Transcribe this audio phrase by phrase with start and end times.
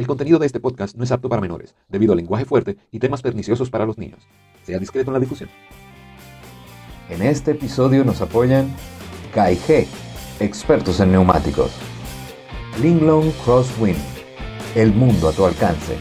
[0.00, 2.98] El contenido de este podcast no es apto para menores, debido al lenguaje fuerte y
[2.98, 4.26] temas perniciosos para los niños.
[4.62, 5.50] Sea discreto en la difusión.
[7.10, 8.74] En este episodio nos apoyan
[9.34, 9.86] KIG,
[10.40, 11.72] expertos en neumáticos.
[12.80, 13.98] Linglong Crosswind,
[14.74, 15.98] el mundo a tu alcance.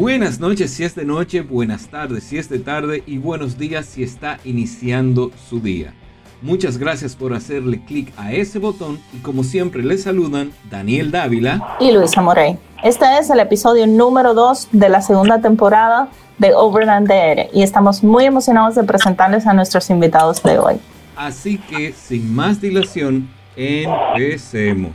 [0.00, 3.84] Buenas noches si es de noche, buenas tardes si es de tarde y buenos días
[3.84, 5.92] si está iniciando su día.
[6.40, 11.76] Muchas gracias por hacerle clic a ese botón y como siempre les saludan Daniel Dávila
[11.80, 12.56] y Luisa Morey.
[12.84, 16.06] Este es el episodio número 2 de la segunda temporada
[16.38, 20.76] de Overland DR y estamos muy emocionados de presentarles a nuestros invitados de hoy.
[21.16, 24.92] Así que sin más dilación, empecemos.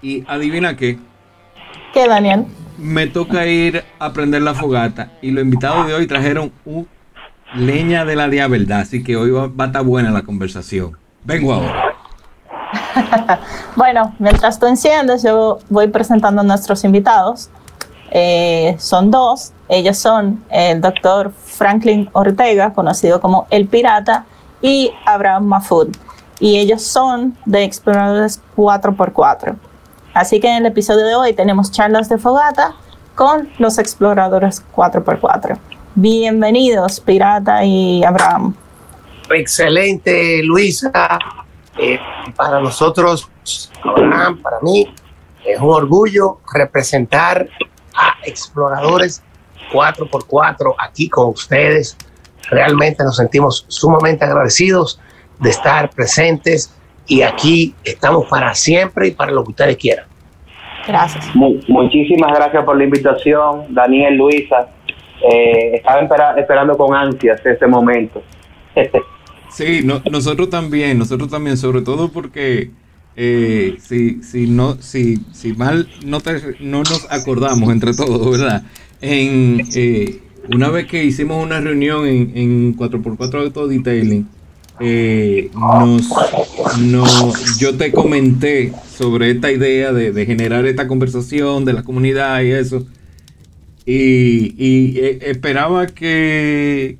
[0.00, 0.98] Y adivina qué.
[1.92, 2.46] ¿Qué, Daniel?
[2.78, 6.86] Me toca ir a prender la fogata y los invitados de hoy trajeron un
[7.54, 10.96] leña de la verdad, así que hoy va, a estar buena la conversación.
[11.24, 11.94] Vengo ahora.
[13.76, 17.50] bueno, mientras tú enciendes, yo voy presentando a nuestros invitados.
[18.10, 19.52] Eh, son dos.
[19.68, 24.24] Ellos son el doctor Franklin Ortega, conocido como El Pirata,
[24.62, 25.88] y Abraham Mafud.
[26.38, 29.56] Y ellos son de Exploradores 4x4.
[30.16, 32.74] Así que en el episodio de hoy tenemos charlas de fogata
[33.14, 35.58] con los exploradores 4x4.
[35.94, 38.54] Bienvenidos, Pirata y Abraham.
[39.28, 41.18] Excelente, Luisa.
[41.76, 41.98] Eh,
[42.34, 43.28] para nosotros,
[43.84, 44.90] Abraham, para mí,
[45.44, 47.46] es un orgullo representar
[47.94, 49.22] a exploradores
[49.70, 51.94] 4x4 aquí con ustedes.
[52.48, 54.98] Realmente nos sentimos sumamente agradecidos
[55.40, 56.72] de estar presentes
[57.06, 60.06] y aquí estamos para siempre y para lo que ustedes quieran.
[60.86, 61.34] Gracias.
[61.34, 64.68] muchísimas gracias por la invitación, Daniel, Luisa.
[65.20, 66.00] Eh, estaba
[66.36, 68.22] esperando con ansias este momento.
[69.50, 72.70] sí, nosotros también, nosotros también, sobre todo porque
[73.16, 76.18] eh, si, si, no, si, si mal no,
[76.60, 78.62] no nos acordamos entre todos, ¿verdad?
[79.00, 80.20] En, eh,
[80.54, 84.28] una vez que hicimos una reunión en, en 4x4 Auto Detailing,
[84.78, 86.10] eh, nos,
[86.78, 87.06] no,
[87.58, 92.84] yo te comenté sobre esta idea de, generar esta conversación de la comunidad y eso.
[93.86, 96.98] Y, eh, esperaba que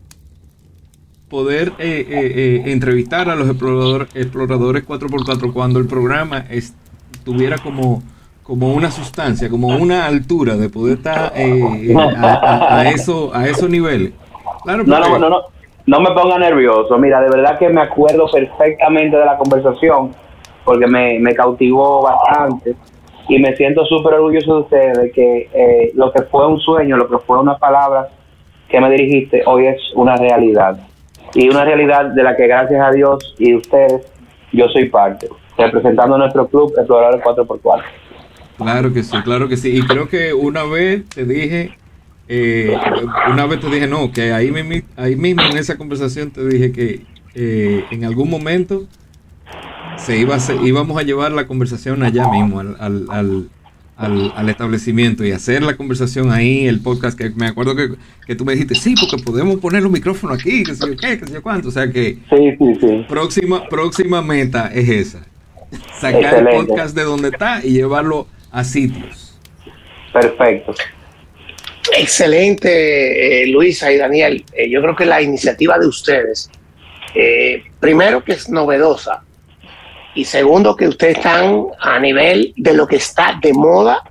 [1.29, 8.03] poder eh, eh, entrevistar a los exploradores, exploradores 4x4 cuando el programa estuviera como,
[8.43, 14.13] como una sustancia, como una altura de poder estar a, eso, a esos niveles.
[14.63, 15.56] Claro, no, no, no, no
[15.87, 16.99] no me ponga nervioso.
[16.99, 20.11] Mira, de verdad que me acuerdo perfectamente de la conversación
[20.65, 22.75] porque me, cautivó bastante
[23.29, 26.97] y me siento súper orgulloso de ustedes de que eh, lo que fue un sueño,
[26.97, 28.09] lo que fue una palabra
[28.69, 30.77] que me dirigiste, hoy es una realidad.
[31.35, 34.13] Y una realidad de la que gracias a Dios y ustedes
[34.53, 37.83] yo soy parte, representando nuestro club Exploradores 4x4.
[38.59, 39.77] Claro que sí, claro que sí.
[39.77, 41.77] Y creo que una vez te dije
[42.29, 42.77] eh,
[43.31, 46.73] una vez te dije, no, que ahí, mismo, ahí mismo en esa conversación te dije
[46.73, 47.03] que
[47.35, 48.87] eh, en algún momento
[49.97, 53.49] se iba a íbamos a llevar la conversación allá mismo, al, al,
[53.97, 57.91] al, al, establecimiento y hacer la conversación ahí, el podcast, que me acuerdo que,
[58.27, 61.19] que, tú me dijiste, sí, porque podemos poner los micrófonos aquí, que sé yo qué,
[61.19, 61.69] que sé yo cuánto.
[61.69, 62.19] O sea que
[63.09, 65.27] Próxima, próxima meta es esa.
[65.99, 69.39] Sacar el podcast de donde está y llevarlo a sitios.
[70.13, 70.75] Perfecto.
[71.95, 74.45] Excelente, eh, Luisa y Daniel.
[74.53, 76.51] Eh, yo creo que la iniciativa de ustedes,
[77.15, 79.23] eh, primero que es novedosa
[80.15, 84.03] y segundo que ustedes están a nivel de lo que está de moda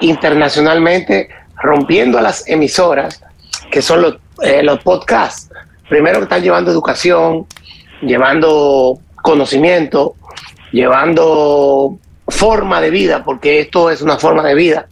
[0.00, 1.28] internacionalmente,
[1.62, 3.22] rompiendo las emisoras,
[3.70, 4.16] que son los,
[4.62, 5.50] los podcasts.
[5.88, 7.46] Primero que están llevando educación,
[8.02, 10.14] llevando conocimiento,
[10.72, 14.88] llevando forma de vida, porque esto es una forma de vida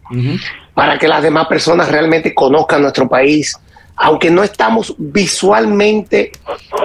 [0.78, 3.52] para que las demás personas realmente conozcan nuestro país,
[3.96, 6.30] aunque no estamos visualmente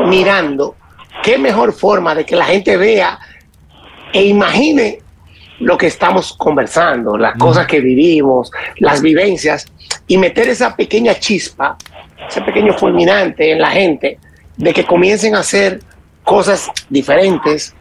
[0.08, 0.76] mirando,
[1.22, 3.20] qué mejor forma de que la gente vea
[4.12, 4.98] e imagine
[5.60, 9.68] lo que estamos conversando, las cosas que vivimos, las vivencias,
[10.08, 11.78] y meter esa pequeña chispa,
[12.28, 14.18] ese pequeño fulminante en la gente,
[14.58, 15.82] de que comiencen a hacer
[16.24, 17.76] cosas diferentes,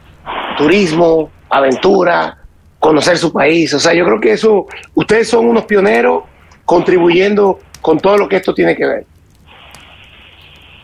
[0.58, 2.36] turismo, aventura,
[2.82, 3.72] conocer su país.
[3.74, 6.24] O sea, yo creo que eso, ustedes son unos pioneros
[6.64, 9.04] contribuyendo con todo lo que esto tiene que ver.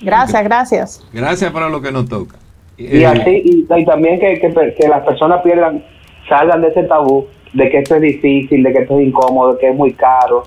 [0.00, 1.08] Gracias, gracias.
[1.12, 2.36] Gracias para lo que nos toca.
[2.76, 5.84] Y, eh, así, y, también que, que, las personas pierdan,
[6.28, 9.58] salgan de ese tabú de que esto es difícil, de que esto es incómodo, de
[9.58, 10.44] que es muy caro,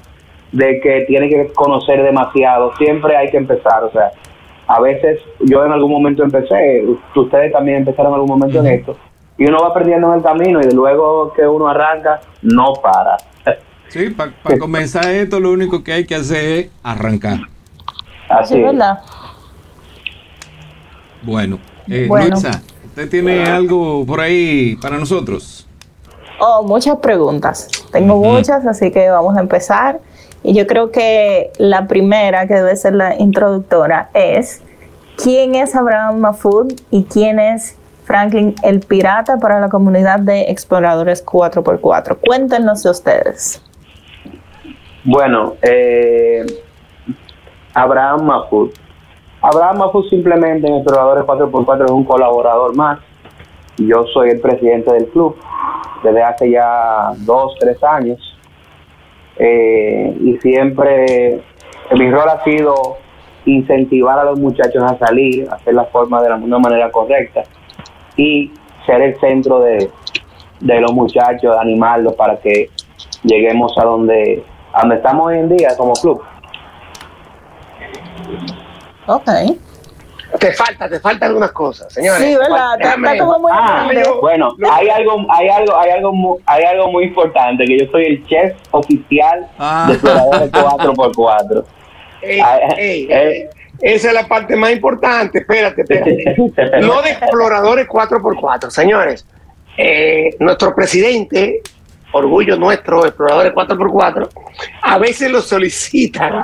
[0.54, 2.74] de que tiene que conocer demasiado.
[2.78, 4.10] Siempre hay que empezar, o sea,
[4.68, 8.96] a veces yo en algún momento empecé, ustedes también empezaron en algún momento en esto,
[9.42, 13.18] y uno va aprendiendo en el camino y de luego que uno arranca, no para.
[13.88, 17.40] Sí, para comenzar esto lo único que hay que hacer es arrancar.
[18.30, 19.00] Así es verdad.
[21.24, 21.58] Bueno,
[21.88, 22.36] eh, Bueno.
[22.36, 25.68] Luisa, ¿usted tiene algo por ahí para nosotros?
[26.40, 27.68] Oh, muchas preguntas.
[27.92, 30.02] Tengo muchas, así que vamos a empezar.
[30.44, 34.62] Y yo creo que la primera, que debe ser la introductora, es
[35.18, 37.76] ¿quién es Abraham Mahfoud y quién es
[38.12, 42.18] Franklin el Pirata para la comunidad de exploradores 4x4?
[42.20, 43.64] Cuéntenos de ustedes.
[45.06, 46.46] Bueno, eh,
[47.74, 48.72] Abraham Mahfoud.
[49.42, 53.00] Abraham Mahfoud simplemente en Exploradores 4x4 es un colaborador más.
[53.78, 55.38] Yo soy el presidente del club
[56.04, 58.20] desde hace ya dos, tres años.
[59.38, 61.42] Eh, y siempre
[61.94, 62.98] mi rol ha sido
[63.46, 67.44] incentivar a los muchachos a salir, hacer la forma de la, una manera correcta
[68.22, 68.52] y
[68.86, 69.90] ser el centro de,
[70.60, 72.70] de los muchachos, animarlos para que
[73.24, 76.22] lleguemos a donde, a donde estamos hoy en día como club.
[79.08, 79.30] Ok.
[80.40, 82.22] Te falta, te falta algunas cosas, señores.
[82.24, 82.76] Sí, ¿verdad?
[82.80, 83.90] Está- Déjame- está como muy Ah.
[84.22, 88.06] Bueno, hay algo, hay algo, hay algo, mu- hay algo muy importante que yo soy
[88.06, 89.86] el chef oficial Ah.
[89.90, 91.66] de exploradores 4x4.
[92.22, 93.50] Ey, Ah, ey, eh.
[93.82, 95.40] Esa es la parte más importante.
[95.40, 96.36] Espérate, espérate.
[96.82, 99.26] No de exploradores 4x4, señores.
[99.78, 101.62] Eh, nuestro presidente,
[102.12, 104.30] orgullo nuestro, exploradores 4x4,
[104.82, 106.44] a veces lo solicitan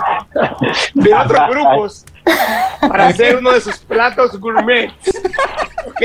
[0.94, 2.06] de otros grupos
[2.82, 4.92] para hacer uno de sus platos gourmet.
[5.86, 6.02] ¿Ok?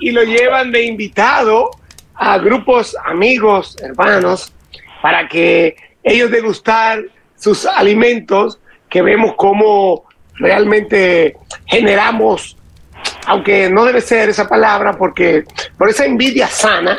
[0.00, 1.70] Y lo llevan de invitado
[2.14, 4.52] a grupos amigos, hermanos,
[5.00, 7.02] para que ellos degustar
[7.36, 10.04] sus alimentos que vemos cómo
[10.42, 11.36] realmente
[11.66, 12.56] generamos,
[13.26, 15.44] aunque no debe ser esa palabra, porque
[15.78, 16.98] por esa envidia sana,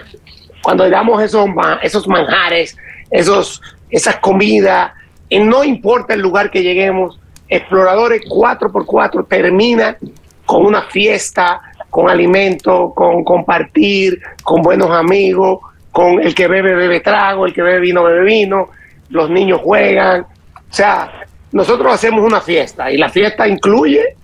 [0.61, 1.47] cuando damos esos,
[1.81, 2.77] esos manjares,
[3.11, 4.91] esos, esas comidas,
[5.29, 7.19] no importa el lugar que lleguemos,
[7.49, 9.97] Exploradores 4x4 termina
[10.45, 15.59] con una fiesta, con alimento, con compartir, con buenos amigos,
[15.91, 18.69] con el que bebe, bebe trago, el que bebe vino, bebe vino,
[19.09, 20.21] los niños juegan.
[20.21, 21.22] O sea,
[21.53, 24.17] nosotros hacemos una fiesta y la fiesta incluye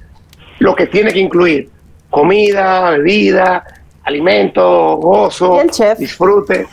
[0.60, 1.70] lo que tiene que incluir.
[2.10, 3.64] Comida, bebida,
[4.04, 5.98] alimento, gozo, Y el chef.
[6.00, 6.68] disfrute.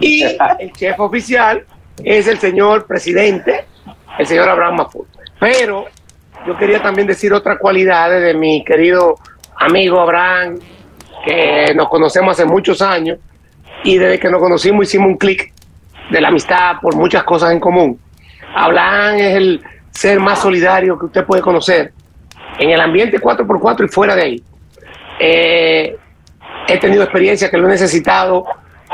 [0.00, 0.22] Y
[0.58, 1.64] el chef oficial
[2.02, 3.66] es el señor presidente,
[4.18, 5.06] el señor Abraham Mahfoud.
[5.38, 5.84] Pero
[6.46, 9.16] yo quería también decir otra cualidad de mi querido
[9.56, 10.58] amigo Abraham,
[11.24, 13.18] que nos conocemos hace muchos años
[13.84, 15.52] y desde que nos conocimos hicimos un clic
[16.10, 18.00] de la amistad por muchas cosas en común.
[18.54, 19.62] Abraham es el
[19.98, 21.92] ser más solidario que usted puede conocer
[22.56, 24.42] en el ambiente 4x4 y fuera de ahí.
[25.18, 25.96] Eh,
[26.68, 28.44] he tenido experiencias que lo he necesitado,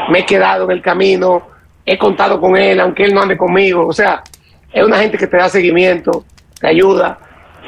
[0.08, 1.42] me he quedado en el camino,
[1.84, 3.86] he contado con él, aunque él no ande conmigo.
[3.86, 4.22] O sea,
[4.72, 6.24] es una gente que te da seguimiento,
[6.58, 7.18] te ayuda.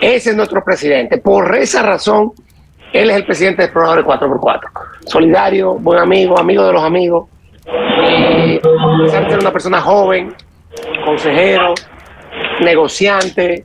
[0.00, 1.19] Ese es nuestro presidente.
[1.19, 2.33] Por esa razón,
[2.91, 4.61] él es el presidente de Exploradores 4x4.
[5.05, 7.29] Solidario, buen amigo, amigo de los amigos.
[7.67, 10.35] Eh, a ser una persona joven,
[11.05, 11.75] consejero,
[12.61, 13.64] negociante,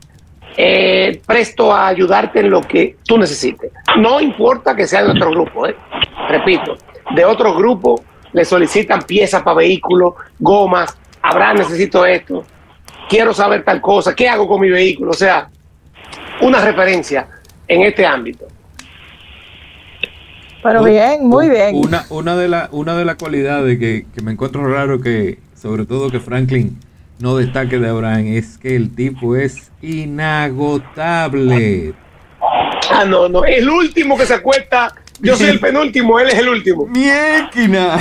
[0.56, 3.72] eh, presto a ayudarte en lo que tú necesites.
[3.98, 5.76] No importa que sea de nuestro grupo, ¿eh?
[6.28, 6.76] repito,
[7.14, 8.02] de otro grupo
[8.32, 12.44] le solicitan piezas para vehículos, gomas, habrá necesito esto,
[13.08, 15.10] quiero saber tal cosa, ¿qué hago con mi vehículo?
[15.10, 15.48] O sea,
[16.40, 17.28] una referencia
[17.68, 18.46] en este ámbito.
[20.62, 21.74] Pero bien, muy bien.
[21.74, 25.86] Una, una de las una de las cualidades que, que me encuentro raro que, sobre
[25.86, 26.78] todo que Franklin
[27.22, 31.94] no destaque de Abraham, es que el tipo es inagotable.
[32.90, 36.48] Ah, no, no, el último que se acuesta, yo soy el penúltimo, él es el
[36.48, 36.86] último.
[36.88, 37.96] ¡Miequina!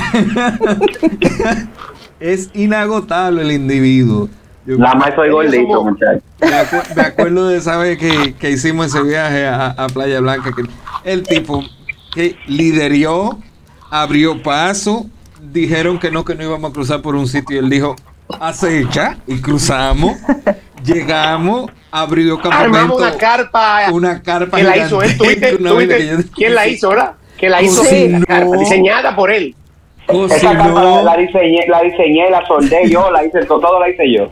[2.19, 4.27] es inagotable el individuo.
[4.65, 6.23] Yo Nada más soy gordito, muchachos.
[6.39, 10.19] me, acu- me acuerdo de esa vez que, que hicimos ese viaje a, a Playa
[10.19, 10.63] Blanca, que
[11.09, 11.63] el tipo
[12.13, 13.37] que liderió,
[13.91, 15.05] abrió paso,
[15.51, 17.95] dijeron que no, que no íbamos a cruzar por un sitio y él dijo,
[18.39, 20.17] acecha, y cruzamos,
[20.83, 22.77] llegamos, abrió campamento.
[22.77, 23.91] Armamos una carpa.
[23.91, 25.17] una carpa que la hizo él.
[25.17, 27.11] ¿Tú viste- gigantesca, una tú vaina viste que yo- ¿Quién la hizo, verdad?
[27.37, 28.09] Que la hizo Sí.
[28.09, 29.55] la carpa, diseñada por él.
[30.07, 33.89] Esa capa la, Cocinó, la diseñé, la diseñé, la soldé yo, la hice, todo la
[33.89, 34.29] hice yo.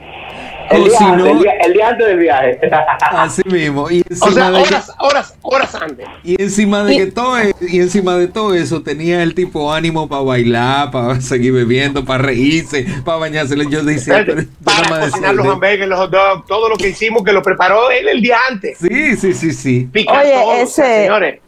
[0.71, 2.59] El día, cocinó antes, el, día, el día antes del viaje.
[3.11, 3.89] así mismo.
[3.89, 6.07] Y O encima, sea, de, que, horas, horas, horas antes.
[6.23, 9.73] y encima de Y- que todo e- y encima de todo eso tenía el tipo
[9.73, 13.55] ánimo para bailar, para seguir bebiendo, para reírse, para bañarse.
[13.69, 17.31] Yo decía, pero para cocinar los hamburgues, los hot dogs, todo lo que hicimos que
[17.33, 18.77] lo preparó él el día antes.
[18.77, 19.89] Sí, sí, sí, sí.
[19.91, 21.39] Picar Oye, todo, o sea, ese- señores.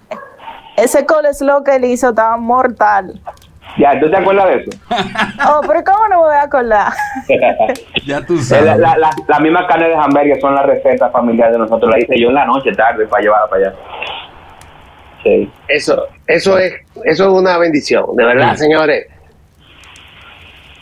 [0.78, 3.22] Ese coleslaw que él hizo estaba mortal.
[3.78, 4.72] Ya, ¿tú te acuerdas de eso?
[5.50, 6.92] Oh, pero ¿cómo no me voy a acordar?
[8.06, 8.66] Ya tú sabes.
[8.66, 11.92] La, la, la, la misma carne de hamburgues son las recetas familiares de nosotros.
[11.92, 13.76] La hice yo en la noche, tarde, para llevarla para allá.
[15.24, 15.52] Sí.
[15.68, 16.74] Eso, eso es,
[17.04, 18.64] eso es una bendición, de verdad, Sí.
[18.64, 19.06] señores.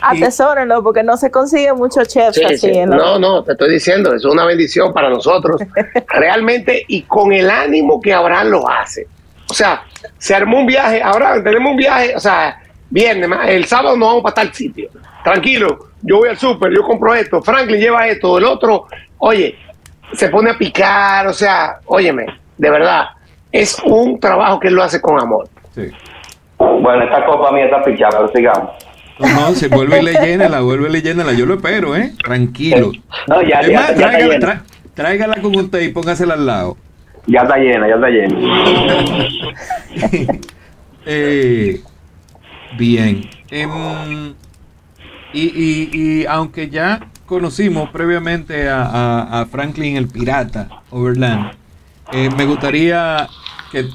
[0.01, 2.85] Atesórenlo porque no se consigue mucho chef Sí, así.
[2.85, 5.61] No, no, te estoy diciendo, eso es una bendición para nosotros,
[6.07, 9.07] realmente, y con el ánimo que Abraham lo hace.
[9.49, 9.81] O sea,
[10.17, 14.23] se armó un viaje, Abraham, tenemos un viaje, o sea, viernes, el sábado nos vamos
[14.23, 14.89] para tal sitio.
[15.23, 18.85] Tranquilo, yo voy al súper, yo compro esto, Franklin lleva esto, el otro,
[19.19, 19.55] oye,
[20.13, 22.25] se pone a picar, o sea, óyeme,
[22.57, 23.05] de verdad,
[23.51, 25.47] es un trabajo que él lo hace con amor.
[25.75, 25.89] Sí.
[26.57, 28.71] Bueno, esta copa mía está pichada, pero sigamos.
[29.19, 31.33] No, se vuelve y le llénala, vuelve y le llénala.
[31.33, 32.13] Yo lo espero, ¿eh?
[32.23, 32.91] Tranquilo.
[33.27, 34.61] No, ya, Es ya, tráigala, tra-
[34.93, 36.77] tráigala con usted y póngasela al lado.
[37.27, 38.37] Ya está llena, ya está llena.
[41.05, 41.81] Eh,
[42.77, 43.29] bien.
[43.49, 44.33] Em,
[45.33, 51.51] y, y- y aunque ya conocimos previamente a, a- a Franklin el Pirata Overland,
[52.11, 53.27] eh, me gustaría
[53.71, 53.85] que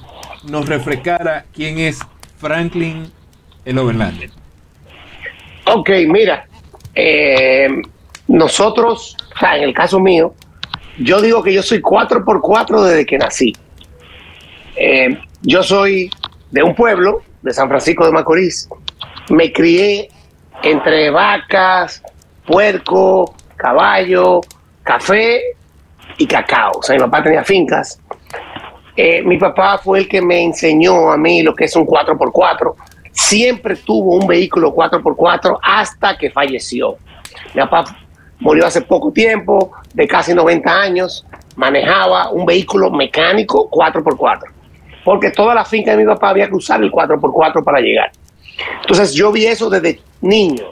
[0.48, 2.00] nos refrescara quién es
[2.38, 3.10] Franklin
[3.64, 4.30] el Overlander.
[5.66, 6.46] Ok, mira,
[6.94, 7.68] eh,
[8.28, 10.34] nosotros, o sea, en el caso mío,
[10.98, 13.52] yo digo que yo soy 4x4 desde que nací.
[14.76, 16.10] Eh, yo soy
[16.50, 18.68] de un pueblo, de San Francisco de Macorís.
[19.28, 20.08] Me crié
[20.62, 22.02] entre vacas,
[22.46, 24.40] puerco, caballo,
[24.82, 25.42] café
[26.16, 26.72] y cacao.
[26.78, 28.00] O sea, mi papá tenía fincas.
[28.96, 32.74] Eh, mi papá fue el que me enseñó a mí lo que es un 4x4.
[33.12, 36.96] Siempre tuvo un vehículo 4x4 hasta que falleció.
[37.52, 37.84] Mi papá
[38.40, 41.26] murió hace poco tiempo, de casi 90 años.
[41.56, 44.53] Manejaba un vehículo mecánico 4x4.
[45.04, 48.10] Porque toda la finca de mi papá había que usar el 4x4 para llegar.
[48.80, 50.64] Entonces yo vi eso desde niño.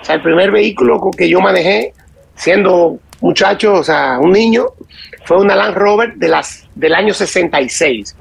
[0.00, 1.92] O sea, el primer vehículo con que yo manejé,
[2.34, 4.66] siendo muchacho, o sea, un niño,
[5.24, 8.16] fue una Land Rover de las, del año 66,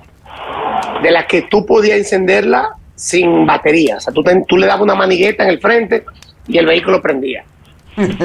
[1.01, 3.97] de la que tú podías encenderla sin batería.
[3.97, 6.03] O sea, tú, te- tú le dabas una manigueta en el frente
[6.47, 7.43] y el vehículo prendía.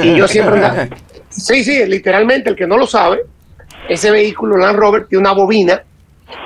[0.02, 0.88] Y yo siempre andaba.
[1.36, 3.18] Sí, sí, literalmente, el que no lo sabe,
[3.88, 5.82] ese vehículo Land Rover tiene una bobina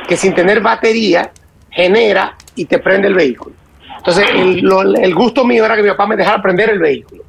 [0.07, 1.31] que sin tener batería
[1.71, 3.55] genera y te prende el vehículo.
[3.99, 7.25] Entonces, el, gusto mío era que mi papá me dejara prender el vehículo.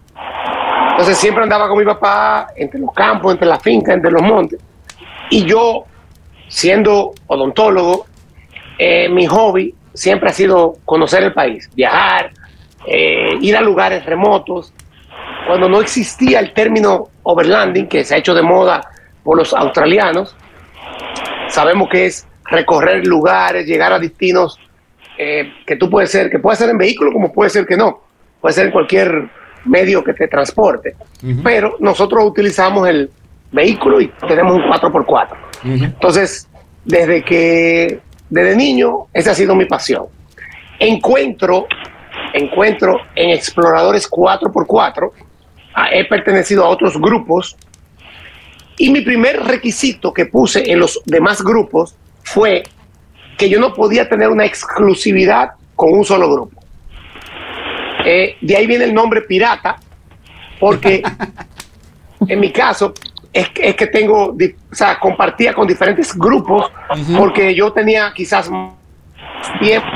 [0.92, 4.60] Entonces, siempre andaba con mi papá entre los campos, entre las fincas, entre los montes.
[5.30, 5.86] Y yo,
[6.48, 8.06] siendo odontólogo,
[8.78, 12.32] eh, mi hobby siempre ha sido conocer el país, viajar,
[12.88, 14.74] eh, ir a lugares remotos.
[15.48, 18.82] Cuando no existía el término overlanding, que se ha hecho de moda
[19.24, 20.36] por los australianos,
[21.50, 24.60] sabemos que es recorrer lugares, llegar a destinos
[25.18, 28.02] eh, que tú puedes ser, que puede ser en vehículo como puede ser que no,
[28.40, 29.30] puede ser en cualquier
[29.66, 30.96] medio que te transporte.
[31.44, 33.10] Pero nosotros utilizamos el
[33.52, 35.28] vehículo y tenemos un 4x4.
[35.32, 35.84] Ujú.
[35.84, 36.48] Entonces,
[36.86, 40.06] desde que, desde niño, esa ha sido mi pasión.
[40.80, 41.68] Encuentro,
[42.34, 45.12] encuentro en Exploradores 4x4,
[45.74, 47.58] ah, he pertenecido a otros grupos,
[48.78, 51.96] y mi primer requisito que puse en los demás grupos
[52.34, 52.64] fue
[53.38, 56.62] que yo no podía tener una exclusividad con un solo grupo.
[58.06, 59.78] Eh, de ahí viene el nombre pirata,
[60.60, 61.02] porque
[62.28, 62.94] en mi caso
[63.34, 66.72] es que, es que tengo, o sea, compartía con diferentes grupos,
[67.18, 68.50] porque yo tenía quizás
[69.60, 69.88] tiempo,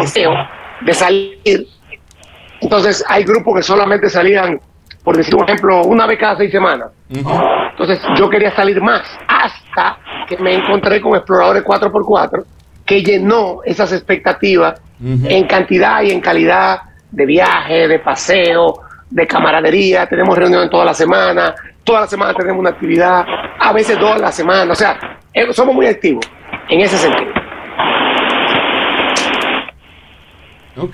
[0.00, 0.32] deseo
[0.80, 1.68] de salir.
[2.60, 4.60] Entonces hay grupos que solamente salían,
[5.04, 6.88] por decir un ejemplo, una vez cada seis semanas.
[7.10, 9.98] Entonces yo quería salir más hasta
[10.28, 12.44] que me encontré con Exploradores 4x4
[12.84, 16.78] que llenó esas expectativas en cantidad y en calidad
[17.10, 20.06] de viaje, de paseo, de camaradería.
[20.06, 23.24] Tenemos reuniones toda la semana, toda la semana tenemos una actividad,
[23.58, 24.72] a veces dos a la semana.
[24.72, 26.24] O sea, eh, somos muy activos
[26.68, 27.32] en ese sentido.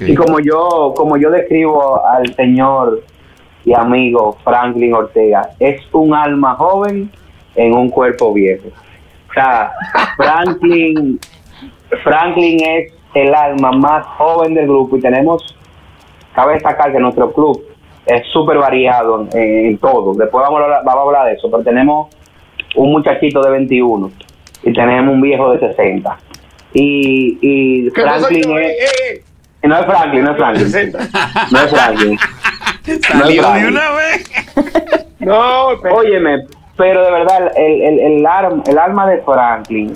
[0.01, 3.03] Y como yo, como yo describo al señor
[3.65, 7.11] y amigo Franklin Ortega, es un alma joven
[7.55, 8.69] en un cuerpo viejo.
[9.39, 9.73] Sea,
[10.17, 11.21] Franklin,
[12.03, 15.57] Franklin es el alma más joven del grupo y tenemos,
[16.35, 17.65] cabe destacar que nuestro club
[18.07, 20.13] es súper variado en, en todo.
[20.15, 22.09] Después vamos a, hablar, vamos a hablar de eso, pero tenemos
[22.75, 24.11] un muchachito de 21
[24.65, 26.19] y tenemos un viejo de 60.
[26.75, 28.71] Y, y ¿Qué pasa, Franklin es...
[28.71, 28.77] Eh,
[29.63, 30.93] eh, No es Franklin, no es Franklin.
[31.53, 32.19] No es Franklin.
[33.03, 34.31] Salió No, de una vez.
[35.21, 36.39] No, pero- Óyeme,
[36.79, 39.93] pero de verdad, el, el, el, arm- el alma de Franklin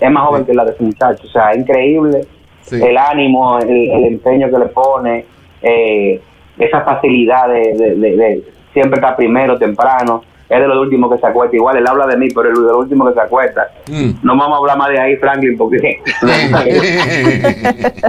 [0.00, 1.22] es más joven que la de ese muchacho.
[1.24, 2.22] O sea, es increíble
[2.62, 2.80] Sí.
[2.82, 5.26] el ánimo, el, el empeño que le pone,
[5.60, 6.18] eh,
[6.58, 10.22] esa facilidad de, de, de- de siempre estar primero, temprano.
[10.48, 11.54] Es de los últimos que se acuesta.
[11.56, 13.68] Igual él habla de mí, pero es de los últimos que se acuesta.
[13.90, 14.10] Mm.
[14.22, 15.98] No vamos a hablar más de ahí, Franklin, porque.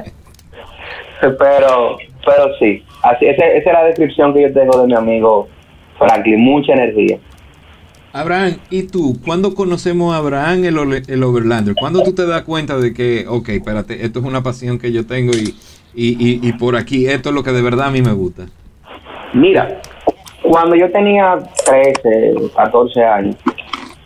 [1.22, 2.84] pero, pero sí.
[3.04, 5.48] Así, esa, esa es la descripción que yo tengo de mi amigo
[5.98, 6.40] Franklin.
[6.42, 7.18] Mucha energía.
[8.16, 9.18] Abraham, ¿y tú?
[9.26, 11.76] ¿Cuándo conocemos a Abraham el, el Overlander?
[11.78, 15.06] ¿Cuándo tú te das cuenta de que, ok, espérate, esto es una pasión que yo
[15.06, 15.54] tengo y,
[15.94, 18.46] y, y, por aquí esto es lo que de verdad a mí me gusta?
[19.34, 19.82] Mira,
[20.42, 23.36] cuando yo tenía 13, 14 años,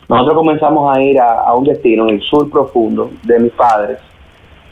[0.08, 4.00] nosotros comenzamos a ir a, un destino en el sur profundo de mis padres,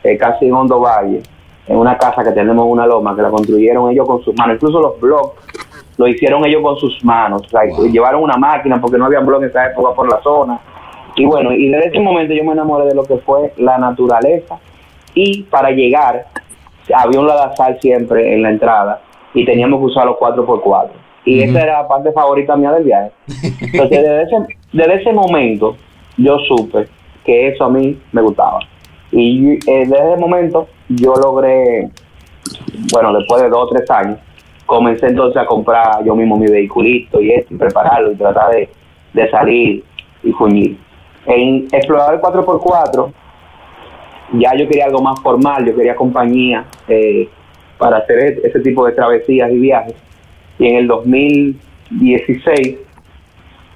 [0.03, 1.21] eh, casi en Hondo Valle,
[1.67, 4.55] en una casa que tenemos en una loma, que la construyeron ellos con sus manos.
[4.55, 5.46] Incluso los blogs
[5.97, 7.41] lo hicieron ellos con sus manos.
[7.45, 7.87] O sea, Wow.
[7.87, 10.59] llevaron una máquina porque no había blog en esa época por la zona.
[11.15, 14.57] Y bueno, y desde ese momento yo me enamoré de lo que fue la naturaleza.
[15.15, 16.27] Y para llegar,
[16.95, 19.01] había un ladazal siempre en la entrada
[19.33, 20.89] y teníamos que usar los 4x4.
[21.25, 23.11] Y esa era la parte favorita mía del viaje.
[23.73, 24.35] Entonces, desde ese,
[24.71, 25.75] desde ese momento,
[26.17, 26.87] yo supe
[27.25, 28.59] que eso a mí me gustaba.
[29.11, 31.89] Y eh, desde ese momento, yo logré,
[32.93, 34.19] bueno, después de dos o tres años,
[34.67, 38.69] comencé entonces a comprar yo mismo mi vehiculito y esto, y prepararlo y tratar de,
[39.13, 39.83] de salir
[40.23, 40.77] y fuñir.
[41.25, 43.11] En Explorador 4x4,
[44.33, 47.27] ya yo quería algo más formal, yo quería compañía eh,
[47.77, 49.95] para hacer e- ese tipo de travesías y viajes.
[50.59, 52.77] Y en el 2016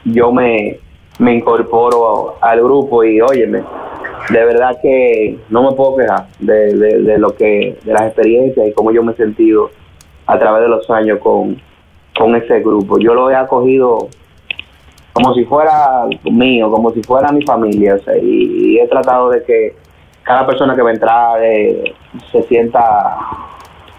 [0.06, 0.78] yo me,
[1.20, 3.64] me incorporo al grupo y óyeme,
[4.30, 8.68] de verdad que no me puedo quejar de, de, de lo que, de las experiencias
[8.68, 9.70] y cómo yo me he sentido
[10.34, 11.62] a través de los años con,
[12.18, 12.98] con ese grupo.
[13.00, 14.08] Yo lo he acogido
[15.14, 19.30] como si fuera mío, como si fuera mi familia, o sea, y, y he tratado
[19.30, 19.76] de que
[20.24, 21.94] cada persona que va a entrar eh,
[22.32, 23.18] se sienta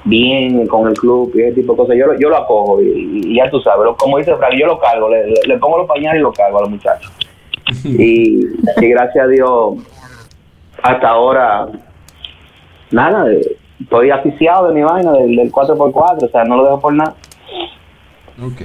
[0.04, 1.96] bien con el club y ese tipo de cosas.
[1.96, 4.78] Yo, lo- yo lo acojo y, y ya tú sabes, como dice Frank, yo lo
[4.78, 7.12] cargo, le, le- le pongo los pañales y lo cargo a los muchachos.
[7.85, 8.46] y,
[8.80, 9.74] y gracias a Dios,
[10.83, 11.68] hasta ahora,
[12.90, 16.81] nada, eh, estoy aficiado de mi vaina, del, del 4x4, o sea, no lo dejo
[16.81, 17.14] por nada.
[18.42, 18.62] Ok.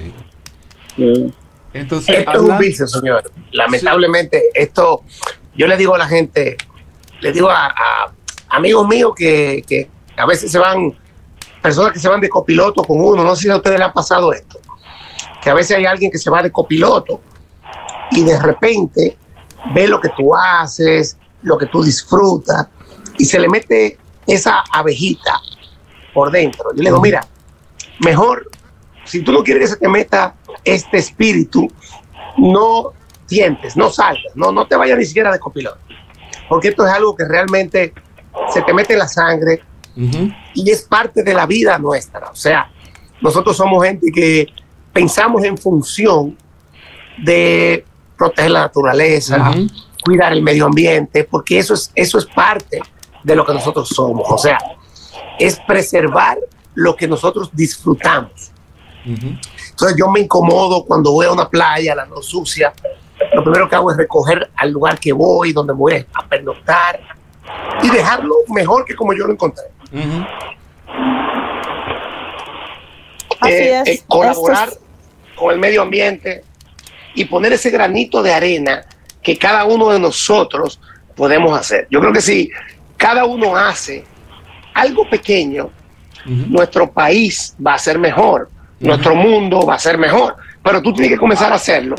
[1.73, 3.31] Entonces, Esto es un vicio, señor.
[3.51, 5.03] Lamentablemente, esto,
[5.55, 6.57] yo le digo a la gente,
[7.21, 8.11] le digo a, a
[8.49, 10.97] amigos míos que, que a veces se van,
[11.61, 13.93] personas que se van de copiloto con uno, no sé si a ustedes le ha
[13.93, 14.59] pasado esto,
[15.41, 17.21] que a veces hay alguien que se va de copiloto
[18.11, 19.17] y de repente
[19.73, 22.67] ve lo que tú haces, lo que tú disfrutas
[23.17, 25.41] y se le mete esa abejita
[26.13, 26.71] por dentro.
[26.75, 27.25] Yo le digo, mira,
[27.99, 28.49] mejor,
[29.05, 31.67] si tú no quieres que se te meta este espíritu,
[32.37, 32.93] no
[33.25, 35.79] tientes, no salgas, no, no te vayas ni siquiera de copiloto.
[36.49, 37.93] Porque esto es algo que realmente
[38.53, 39.61] se te mete en la sangre
[40.53, 42.29] y es parte de la vida nuestra.
[42.29, 42.69] O sea,
[43.21, 44.47] nosotros somos gente que
[44.93, 46.37] pensamos en función
[47.17, 47.83] de
[48.15, 49.53] proteger la naturaleza,
[50.03, 52.81] cuidar el medio ambiente, porque eso es, eso es parte
[53.27, 54.25] de lo que nosotros somos.
[54.31, 54.57] O sea,
[55.37, 56.37] es preservar
[56.75, 58.51] lo que nosotros disfrutamos.
[59.05, 62.73] Entonces yo me incomodo cuando voy a una playa, la no sucia.
[63.33, 67.01] Lo primero que hago es recoger al lugar que voy, donde me voy a pernoctar
[67.83, 69.63] y dejarlo mejor que como yo lo encontré.
[73.41, 73.87] Así Eh, es.
[73.89, 74.69] eh, colaborar
[75.35, 76.43] con el medio ambiente
[77.13, 78.85] y poner ese granito de arena
[79.21, 80.79] que cada uno de nosotros
[81.15, 81.87] podemos hacer.
[81.89, 82.49] Yo creo que si
[82.97, 84.03] cada uno hace
[84.73, 85.69] algo pequeño,
[86.25, 90.35] nuestro país va a ser mejor, nuestro mundo va a ser mejor.
[90.61, 91.95] Pero tú tienes que comenzar a hacerlo,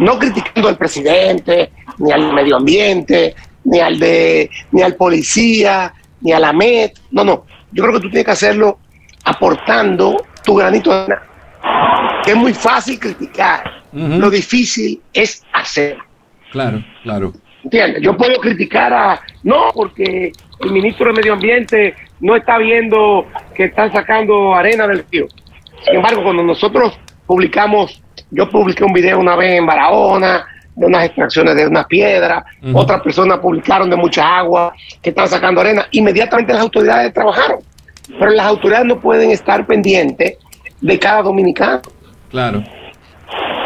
[0.00, 6.32] no criticando al presidente, ni al medio ambiente, ni al de, ni al policía, ni
[6.32, 6.98] a la MET.
[7.12, 7.44] No, no.
[7.70, 8.78] Yo creo que tú tienes que hacerlo
[9.24, 11.22] aportando tu granito de arena.
[12.24, 13.62] Que es muy fácil criticar.
[13.92, 15.98] Lo difícil es hacer.
[16.50, 17.32] Claro, claro.
[17.64, 18.02] ¿Entiendes?
[18.02, 19.20] Yo puedo criticar a.
[19.42, 25.04] No, porque el ministro de Medio Ambiente no está viendo que están sacando arena del
[25.10, 25.26] río.
[25.84, 31.06] Sin embargo, cuando nosotros publicamos, yo publiqué un video una vez en Barahona de unas
[31.06, 32.78] extracciones de una piedra, Ujú.
[32.78, 37.58] otras personas publicaron de mucha agua que están sacando arena, inmediatamente las autoridades trabajaron.
[38.18, 40.38] Pero las autoridades no pueden estar pendientes
[40.80, 41.82] de cada dominicano.
[42.30, 42.62] Claro.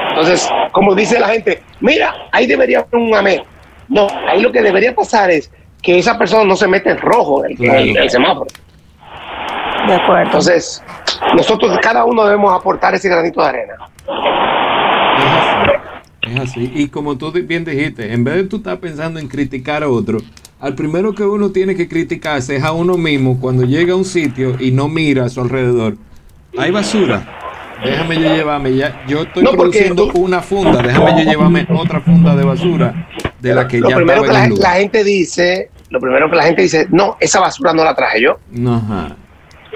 [0.08, 3.42] Entonces, como dice la gente, mira, ahí debería haber un amén.
[3.92, 5.50] No, ahí lo que debería pasar es
[5.82, 7.78] que esa persona no se mete en rojo el, Claro.
[7.80, 8.46] el- el semáforo.
[9.86, 10.22] De acuerdo.
[10.22, 10.82] Entonces,
[11.36, 13.74] nosotros cada uno debemos aportar ese granito de arena.
[15.18, 15.70] Es así.
[16.22, 16.72] Es así.
[16.74, 20.18] Y como tú bien dijiste, en vez de tú estar pensando en criticar a otro,
[20.60, 24.04] al primero que uno tiene que criticarse es a uno mismo cuando llega a un
[24.04, 25.96] sitio y no mira a su alrededor.
[26.56, 27.38] Hay basura.
[27.84, 29.02] Déjame yo llevarme ya.
[29.08, 30.80] Yo estoy No, produciendo tú- una funda.
[30.80, 33.08] Déjame yo llevarme otra funda de basura
[33.42, 36.62] de la que lo ya primero que la, gente dice, lo primero que la gente
[36.62, 38.38] dice, no, esa basura no la traje yo.
[38.68, 39.16] Ajá.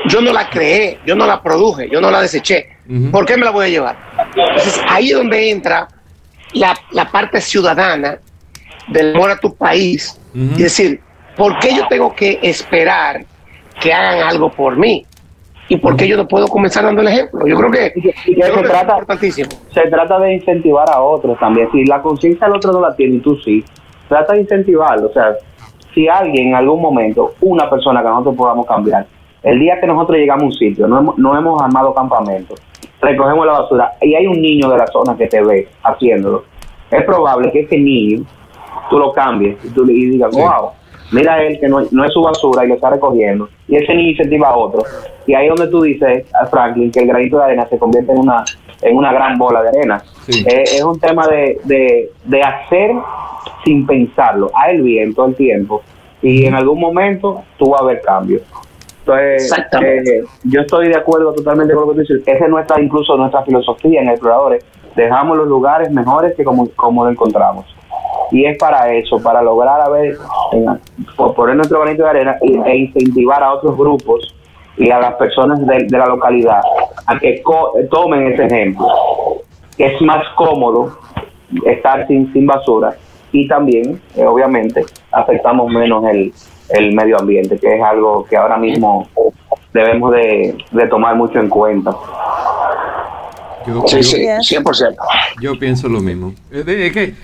[0.09, 2.77] Yo no la creé, yo no la produje, yo no la deseché.
[3.11, 3.97] ¿Por qué me la voy a llevar?
[4.37, 5.89] Entonces, ahí es donde entra
[6.53, 8.19] la, la parte ciudadana
[8.87, 10.17] del amor a tu país.
[10.33, 10.55] Ujú.
[10.57, 11.01] Y decir,
[11.37, 13.25] ¿por qué yo tengo que esperar
[13.81, 15.05] que hagan algo por mí?
[15.69, 17.47] ¿Y por qué yo no puedo comenzar dando el ejemplo?
[17.47, 19.49] Yo creo que, Y que- y que yo se creo que es trata- importantísimo.
[19.73, 21.69] se trata de incentivar a otros también.
[21.73, 23.65] Si la conciencia del otro no la tiene y tú sí,
[24.09, 25.09] trata de incentivarlo.
[25.09, 25.35] O sea,
[25.95, 29.07] si alguien en algún momento, una persona que nosotros podamos cambiar,
[29.43, 32.55] el día que nosotros llegamos a un sitio, no hemos, no hemos armado campamento,
[33.01, 36.45] recogemos la basura y hay un niño de la zona que te ve haciéndolo,
[36.91, 38.25] es probable que ese niño
[38.91, 40.41] tú lo cambies y tú le y digas, Sí.
[40.41, 40.71] wow,
[41.13, 43.49] mira él que no, no es su basura y lo está recogiendo.
[43.69, 44.83] Y ese niño incentiva a otro.
[45.27, 48.13] Y ahí es donde tú dices, a Franklin, que el granito de arena se convierte
[48.13, 48.45] en una,
[48.83, 50.03] en una gran bola de arena.
[50.29, 50.45] Sí.
[50.47, 52.93] Eh, es un tema de, de, de hacer
[53.65, 55.83] sin pensarlo, a el bien todo el tiempo.
[56.23, 58.43] Y en algún momento tú vas a ver cambios.
[59.01, 60.19] Entonces, Exactamente.
[60.19, 62.23] eh, yo estoy de acuerdo totalmente con lo que tú dices.
[62.27, 64.65] Esa es nuestra, incluso nuestra filosofía en Exploradores.
[64.97, 67.67] Dejamos los lugares mejores que como, como lo encontramos.
[68.33, 70.17] Y es para eso, para lograr a ver,
[70.53, 70.81] en-
[71.17, 74.35] por poner nuestro granito de arena y- e incentivar a otros grupos
[74.77, 76.61] y a las personas de, de la localidad
[77.07, 78.87] a que co- tomen ese ejemplo.
[79.77, 80.99] Que es más cómodo
[81.67, 82.97] estar sin, sin basura
[83.33, 86.33] y también, eh, obviamente, afectamos menos el,
[86.71, 89.07] el medio ambiente, que es algo que ahora mismo
[89.73, 91.95] debemos de, de tomar mucho en cuenta.
[93.67, 94.49] Yo, Sí, yo- sí, Yes.
[94.65, 94.97] 100%.
[95.41, 96.33] Yo pienso lo mismo.
[96.51, 97.15] De- es que,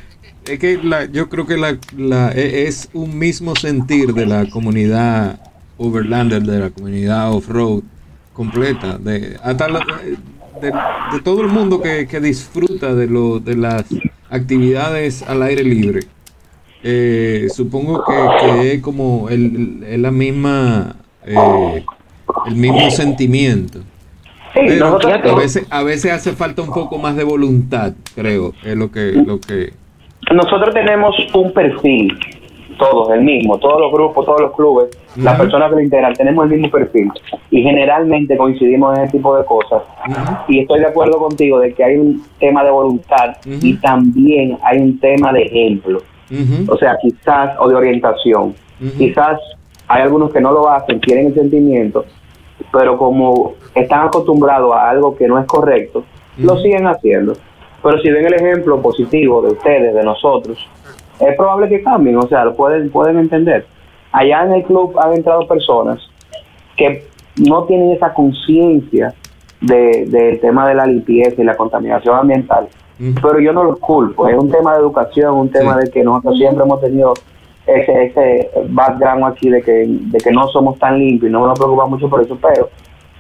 [0.46, 4.46] es que la- yo creo que la, la- e- es un mismo sentir de la
[4.50, 5.40] comunidad
[5.78, 7.82] overlander, de la comunidad off-road
[8.32, 9.80] completa, de, hasta la-
[10.60, 13.84] de, de todo el mundo que, que disfruta de, lo, de las
[14.30, 16.00] actividades al aire libre.
[16.84, 21.84] Eh, supongo que, que es como el, el- es la misma, eh,
[22.46, 23.80] el mismo sentimiento.
[24.54, 28.76] Sí, Pero a veces, a veces hace falta un poco más de voluntad, creo, es
[28.76, 29.72] lo que, lo que,
[30.30, 32.18] Nosotros tenemos un perfil,
[32.78, 36.44] todos el mismo, todos los grupos, todos los clubes, las personas que lo integran, tenemos
[36.44, 37.10] el mismo perfil.
[37.50, 39.82] Y generalmente coincidimos en ese tipo de cosas.
[40.48, 44.78] Y estoy de acuerdo contigo de que hay un tema de voluntad y también hay
[44.78, 46.02] un tema de ejemplo,
[46.68, 48.54] o sea, quizás, o de orientación.
[48.96, 49.38] Quizás
[49.88, 52.04] hay algunos que no lo hacen, tienen el sentimiento,
[52.72, 56.04] pero como están acostumbrados a algo que no es correcto,
[56.38, 57.34] lo siguen haciendo.
[57.82, 60.58] Pero si ven el ejemplo positivo de ustedes, de nosotros,
[61.20, 63.66] es probable que cambien, o sea, lo pueden, pueden entender.
[64.12, 65.98] Allá en el club han entrado personas
[66.76, 67.04] que
[67.44, 69.14] no tienen esa conciencia
[69.60, 72.68] de- del tema de la limpieza y la contaminación ambiental,
[73.20, 75.86] pero yo no los culpo, es un tema de educación, un tema Sí.
[75.86, 77.14] de que nosotros siempre hemos tenido
[77.66, 81.58] ese, ese background aquí de que, de que no somos tan limpios y no nos
[81.58, 82.68] preocupa mucho por eso, pero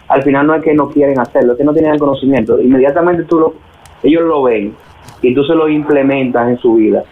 [0.08, 3.22] al final no es que no quieren hacerlo, es que no tienen el conocimiento, inmediatamente
[3.24, 3.54] tú lo,
[4.02, 4.74] ellos lo ven
[5.22, 7.04] y tú se lo implementas en su vida,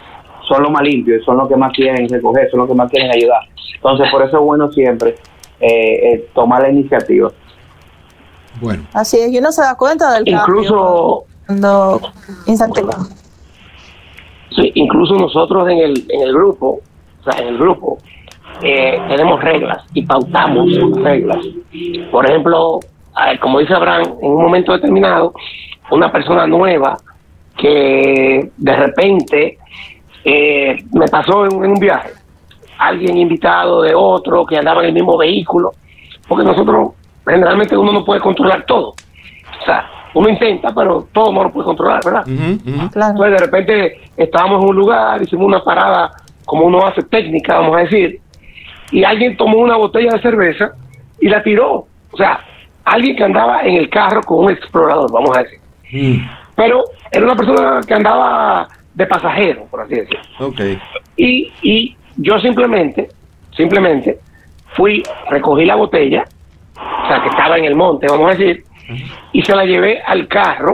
[0.47, 3.11] son los más limpios, son los que más quieren recoger, son los que más quieren
[3.11, 3.41] ayudar,
[3.75, 5.15] entonces por eso es bueno siempre
[5.59, 7.31] eh, eh, tomar la iniciativa.
[8.59, 12.01] Bueno, Así es, y uno se da cuenta del cambio Incluso, cuando
[12.45, 12.93] incentiva.
[14.55, 16.81] sí, incluso nosotros en el, en el grupo,
[17.21, 17.97] o sea, en el grupo,
[18.61, 20.67] eh, tenemos reglas y pautamos
[21.01, 21.39] reglas.
[22.11, 22.79] Por ejemplo,
[23.41, 25.33] como dice Abraham, en un momento determinado,
[25.91, 26.97] una persona nueva
[27.57, 29.57] que de repente
[30.23, 32.11] eh, me pasó en, en un viaje,
[32.77, 35.71] alguien invitado de otro que andaba en el mismo vehículo,
[36.27, 36.91] porque nosotros
[37.25, 38.89] generalmente uno no puede controlar todo.
[38.89, 42.25] O sea, uno intenta, pero todo no lo puede controlar, ¿verdad?
[42.91, 43.11] Claro.
[43.11, 46.11] Entonces de repente estábamos en un lugar, hicimos una parada
[46.45, 48.19] como uno hace técnica, vamos a decir,
[48.91, 50.71] y alguien tomó una botella de cerveza
[51.19, 51.85] y la tiró.
[52.11, 52.41] O sea,
[52.83, 55.59] alguien que andaba en el carro con un explorador, vamos a decir.
[55.91, 56.17] Mm,
[56.55, 60.19] Pero era una persona que andaba de pasajero, por así decirlo.
[60.39, 60.61] ok.
[61.17, 63.09] Y, y yo simplemente,
[63.55, 64.19] simplemente
[64.75, 66.23] fui, recogí la botella,
[66.75, 68.63] o sea, que estaba en el monte, vamos a decir,
[69.33, 70.73] y se la llevé al carro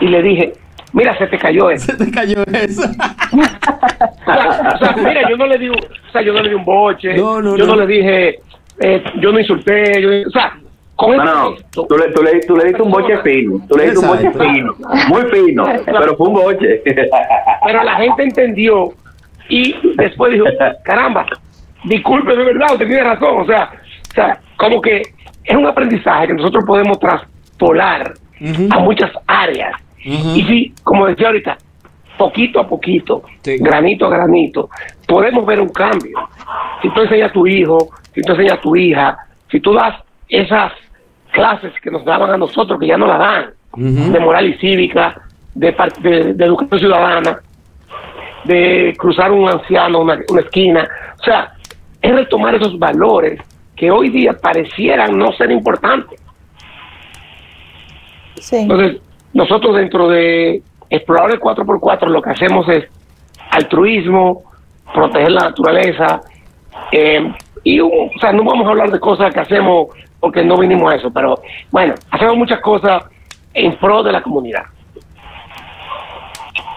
[0.00, 0.52] y le dije,
[0.92, 1.86] mira, se te cayó eso.
[1.92, 2.82] Se te cayó eso.
[4.26, 5.74] O sea, o sea, mira, yo no le di, o
[6.12, 7.84] sea, yo no le di un boche, No, no, yo no, no.
[7.84, 8.38] le dije,
[8.80, 10.56] eh, yo no insulté, yo- o sea,
[10.96, 13.84] con No, no, tú le, tú le, tú le diste un boche fino, tú le
[13.90, 14.74] diste un boche fino,
[15.08, 16.82] muy fino, pero fue un boche.
[17.66, 18.90] pero la gente entendió
[19.48, 20.44] y después dijo,
[20.84, 21.26] caramba,
[21.84, 23.70] disculpe, de verdad, usted tiene razón, o sea,
[24.10, 25.02] o sea, como que
[25.44, 28.14] es un aprendizaje que nosotros podemos traspolar
[28.70, 29.72] a muchas áreas.
[30.04, 31.56] Y si, como decía ahorita,
[32.18, 33.56] poquito a poquito, Sí.
[33.58, 34.68] granito a granito,
[35.08, 36.18] podemos ver un cambio.
[36.82, 39.16] Si tú enseñas a tu hijo, si tú enseñas a tu hija,
[39.50, 39.96] si tú das
[40.28, 40.72] esas
[41.34, 43.44] clases que nos daban a nosotros, que ya no la dan,
[44.12, 45.20] de moral y cívica,
[45.54, 47.40] de, par- de, de educación ciudadana,
[48.44, 50.88] de cruzar un anciano, una, una esquina.
[51.20, 51.52] O sea,
[52.00, 53.40] es retomar esos valores
[53.74, 56.20] que hoy día parecieran no ser importantes.
[58.36, 58.56] Sí.
[58.56, 59.00] Entonces,
[59.32, 62.84] nosotros dentro de Exploradores 4x4 lo que hacemos es
[63.50, 64.44] altruismo,
[64.92, 66.20] proteger la naturaleza,
[66.92, 67.32] eh,
[67.64, 69.88] y un- o sea, no vamos a hablar de cosas que hacemos
[70.24, 73.02] porque no vinimos a eso, pero bueno, hacemos muchas cosas
[73.52, 74.62] en pro de la comunidad.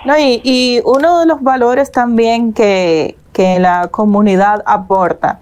[0.04, 5.40] No, y, uno de los valores también que, que la comunidad aporta,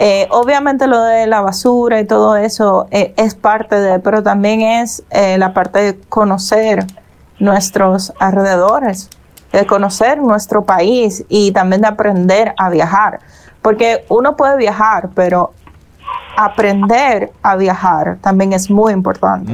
[0.00, 4.62] eh, obviamente lo de la basura y todo eso eh, es parte de, pero también
[4.62, 6.84] es eh, la parte de conocer
[7.38, 9.08] nuestros alrededores,
[9.52, 13.20] de conocer nuestro país y también de aprender a viajar.
[13.62, 15.52] Porque uno puede viajar, pero
[16.36, 19.52] aprender a viajar también es muy importante.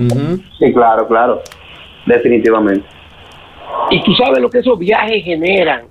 [0.59, 1.41] Sí, claro, claro,
[2.07, 2.87] definitivamente.
[3.91, 5.83] Y tú sabes lo que esos viajes generan,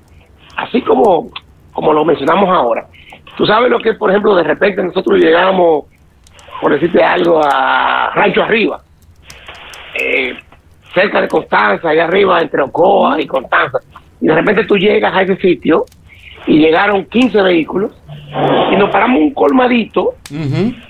[0.56, 1.30] así como,
[1.73, 2.88] como lo mencionamos ahora.
[3.38, 5.86] Tú sabes lo que, por ejemplo, de repente nosotros llegamos,
[6.62, 8.82] por decirte algo, a Rancho Arriba,
[9.99, 10.36] eh,
[10.93, 13.80] cerca de Constanza, allá arriba entre Ocoa y Constanza.
[14.19, 15.86] Y de repente tú llegas a ese sitio
[16.47, 17.91] y llegaron 15 vehículos
[18.71, 20.15] y nos paramos un colmadito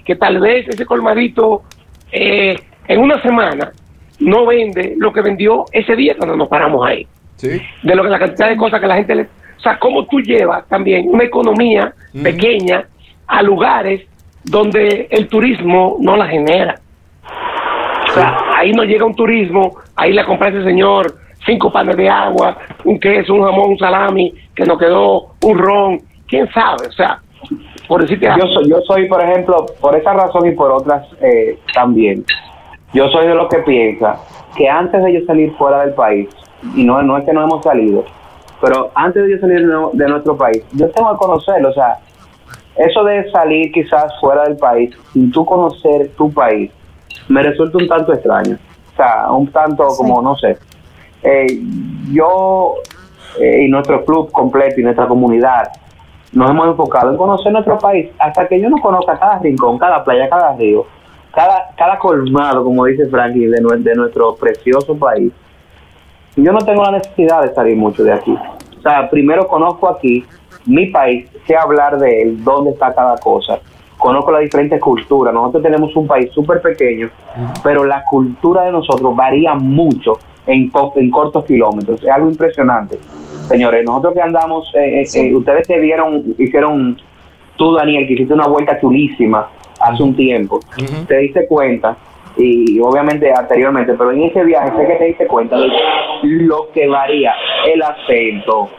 [0.06, 1.64] que tal vez ese colmadito
[2.12, 2.56] eh,
[2.88, 3.72] en una semana
[4.20, 7.08] no vende lo que vendió ese día cuando nos paramos ahí.
[7.38, 7.60] Sí.
[7.82, 9.24] De lo que la cantidad de cosas que la gente le...
[9.24, 12.86] O sea, cómo tú llevas también una economía pequeña
[13.28, 14.02] a lugares
[14.44, 16.80] donde el turismo no la genera.
[18.10, 22.10] O sea, ahí no llega un turismo, ahí le compra ese señor cinco panes de
[22.10, 26.92] agua, un queso, un jamón, un salami, que nos quedó un ron, quién sabe, o
[26.92, 27.20] sea,
[27.88, 28.48] por decirte Yo algo.
[28.48, 32.24] soy, yo soy, por ejemplo, por esa razón y por otras eh, también,
[32.94, 34.18] yo soy de los que piensa
[34.56, 36.30] que antes de yo salir fuera del país,
[36.76, 38.06] y no, no es que no hemos salido,
[38.62, 41.98] pero antes de yo salir de, de nuestro país, yo tengo que conocerlo, o sea,
[42.76, 46.72] eso de salir quizás fuera del país sin tú conocer tu país,
[47.28, 48.58] me resulta un tanto extraño,
[48.94, 50.58] o sea, un tanto como, no sé,
[51.24, 51.48] eh,
[52.12, 52.76] yo
[53.40, 55.72] eh, y nuestro club completo y nuestra comunidad
[56.34, 60.04] nos hemos enfocado en conocer nuestro país hasta que yo no conozca cada rincón, cada
[60.04, 60.86] playa, cada río,
[61.34, 65.32] cada, cada colmado, como dice Franklin, de, de nuestro precioso país.
[66.38, 68.38] Yo no tengo la necesidad de salir mucho de aquí.
[68.78, 70.26] O sea, primero conozco aquí
[70.66, 73.60] mi país, sé hablar de él, dónde está cada cosa.
[73.98, 75.34] Conozco las diferentes culturas.
[75.34, 77.10] Nosotros tenemos un país súper pequeño,
[77.64, 80.14] pero la cultura de nosotros varía mucho
[80.48, 82.02] en, co- en cortos kilómetros.
[82.04, 82.98] Es algo impresionante.
[83.48, 86.98] Señores, nosotros que andamos, eh, eh, eh, ustedes que vieron, hicieron,
[87.58, 89.48] tú Daniel, que hiciste una vuelta chulísima
[89.80, 90.60] hace un tiempo,
[91.08, 91.98] te diste cuenta,
[92.38, 95.68] y obviamente anteriormente, pero en ese viaje sé que te diste cuenta de
[96.24, 97.34] lo que varía
[97.74, 98.70] el acento,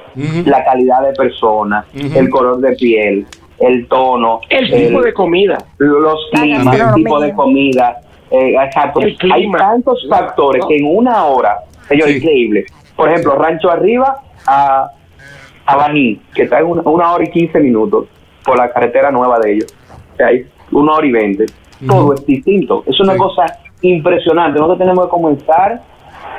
[0.46, 3.26] la calidad de persona, el color de piel,
[3.58, 5.58] el tono, El tipo de comida.
[5.78, 8.00] los climas, el tipo de comida.
[8.32, 9.00] Eh, exacto.
[9.32, 12.16] Hay tantos factores que en una hora, señor, Sí.
[12.16, 12.64] increíble.
[12.96, 14.16] Por ejemplo, Rancho Arriba
[14.46, 14.90] a,
[15.66, 18.06] a Baní, que está en una, una hora y quince minutos
[18.44, 19.74] por la carretera nueva de ellos.
[20.12, 21.46] O sea, hay una hora y veinte.
[21.86, 22.12] Todo Ujú.
[22.14, 22.82] es distinto.
[22.86, 23.18] Es una Sí.
[23.18, 23.44] cosa
[23.82, 24.58] impresionante.
[24.58, 25.80] Nosotros tenemos que comenzar.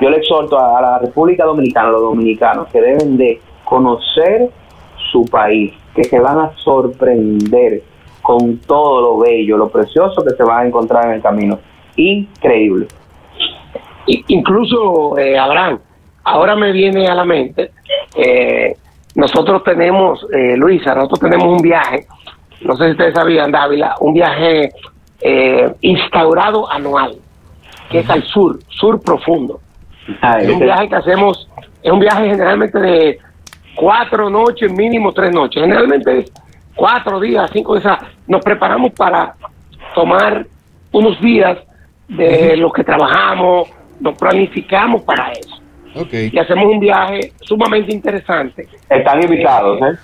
[0.02, 4.50] Yo le exhorto a, a la República Dominicana, a los dominicanos, que deben de conocer
[5.12, 7.84] su país, que se van a sorprender
[8.22, 11.60] con todo lo bello, lo precioso que se van a encontrar en el camino.
[11.96, 12.88] Increíble.
[14.08, 15.80] I- incluso, eh, Abraham,
[16.24, 17.72] ahora me viene a la mente,
[18.16, 18.76] eh,
[19.16, 22.06] nosotros tenemos, eh, Luisa, nosotros tenemos un viaje,
[22.62, 24.72] no sé si ustedes sabían, Dávila, un viaje
[25.26, 27.16] eh, instaurado anual,
[27.90, 29.62] que es al sur, sur profundo.
[30.22, 31.50] Ay, Es un ese- viaje que hacemos,
[31.82, 33.20] es un viaje generalmente de
[33.76, 35.62] cuatro noches, mínimo tres noches.
[35.62, 36.32] Generalmente es
[36.76, 38.00] cuatro días, cinco días.
[38.28, 39.36] Nos preparamos para
[39.96, 40.46] tomar
[40.92, 41.58] unos días
[42.08, 45.60] de los que trabajamos, nos planificamos para eso.
[46.12, 49.96] Y hacemos un viaje sumamente interesante Están invitados, ¿eh?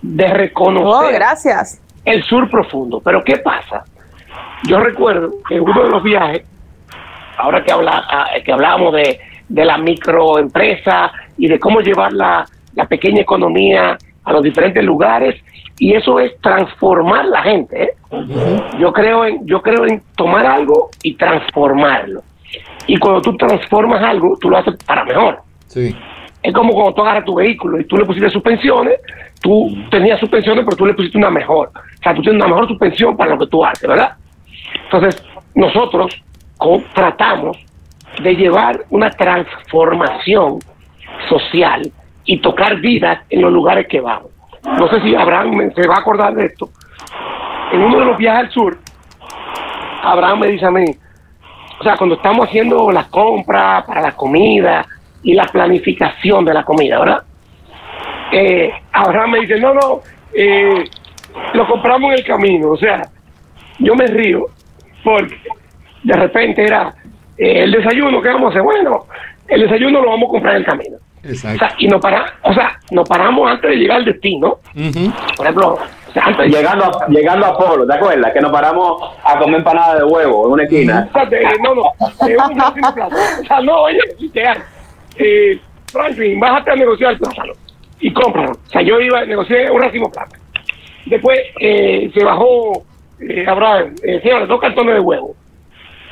[0.00, 1.82] de Oh, reconocer gracias.
[2.04, 3.00] el sur profundo.
[3.04, 3.84] Pero ¿qué pasa?
[4.66, 6.42] Yo recuerdo que uno de los viajes,
[7.36, 12.46] ahora que, habla, ah, que hablábamos de, de la microempresa y de cómo llevar la,
[12.74, 15.42] la pequeña economía a los diferentes lugares,
[15.78, 17.82] y eso es transformar la gente.
[17.82, 17.94] ¿eh?
[18.78, 22.22] Yo creo en yo creo en tomar algo y transformarlo.
[22.86, 25.38] Y cuando tú transformas algo, tú lo haces para mejor.
[25.66, 25.94] Sí.
[26.42, 29.00] Es como cuando tú agarras tu vehículo y tú le pusiste suspensiones,
[29.40, 31.70] tú tenías suspensiones, pero tú le pusiste una mejor.
[31.74, 34.14] O sea, tú tienes una mejor suspensión para lo que tú haces, ¿verdad?
[34.84, 36.22] Entonces, nosotros
[36.94, 37.56] tratamos
[38.22, 40.58] de llevar una transformación
[41.28, 41.90] social
[42.24, 44.30] y tocar vidas en los lugares que vamos.
[44.64, 46.70] No sé si Abraham se va a acordar de esto.
[47.72, 48.78] En uno de los viajes al sur,
[50.02, 50.84] Abraham me dice a mí,
[51.80, 54.86] o sea, cuando estamos haciendo las compras para la comida
[55.22, 57.22] y la planificación de la comida, ¿verdad?
[58.32, 60.00] Eh, Abraham me dice, no, no,
[60.32, 60.84] eh,
[61.52, 62.70] lo compramos en el camino.
[62.70, 63.02] O sea,
[63.78, 64.46] yo me río
[65.02, 65.38] porque
[66.02, 66.94] de repente era
[67.36, 68.62] eh, el desayuno, ¿qué vamos a hacer?
[68.62, 69.06] Bueno,
[69.48, 70.96] el desayuno lo vamos a comprar en el camino.
[71.24, 71.58] O Exacto.
[71.58, 74.58] sea, y nos, para, o sea, nos paramos antes de llegar al destino.
[75.36, 78.32] Por ejemplo, o sea, antes de Llegando a, llegando a Polo, ¿te acuerdas?
[78.32, 81.08] Que nos paramos a comer empanada de huevo en una esquina.
[81.10, 81.82] O sea, de- no, no,
[82.26, 83.08] de un plátano.
[83.40, 84.58] O sea, no, oye, literal.
[85.16, 85.58] Eh,
[85.90, 87.52] Franklin, bájate a negociar el plátano
[88.00, 88.50] y cómpralo.
[88.52, 90.42] O sea, yo iba a negociar un racimo plátano.
[91.06, 92.82] Después eh, se bajó,
[93.20, 95.34] eh, Abraham, eh, señores, dos cartones de huevo.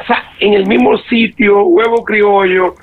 [0.00, 2.74] O sea, en el mismo sitio, huevo criollo,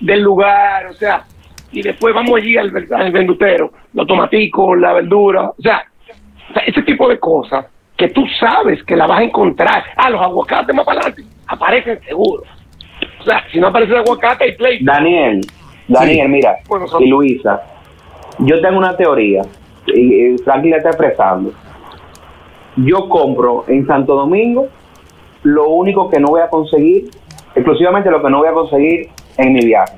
[0.00, 1.24] del lugar, o sea,
[1.72, 5.82] y después vamos allí al, al vendutero, los tomaticos, la verdura, o sea,
[6.50, 9.84] o sea, ese tipo de cosas que tú sabes que la vas a encontrar.
[9.96, 12.42] Ah, los aguacates más para adelante aparecen seguro.
[13.20, 14.78] O sea, si no aparece el aguacate, hay play.
[14.84, 15.40] Daniel,
[15.88, 17.62] Daniel, mira, Bueno, son- y Luisa,
[18.38, 19.42] yo tengo una teoría,
[19.86, 21.52] y, y Franklin la está expresando.
[22.76, 24.68] Yo compro en Santo Domingo
[25.42, 27.10] lo único que no voy a conseguir,
[27.54, 29.96] exclusivamente lo que no voy a conseguir en mi viaje.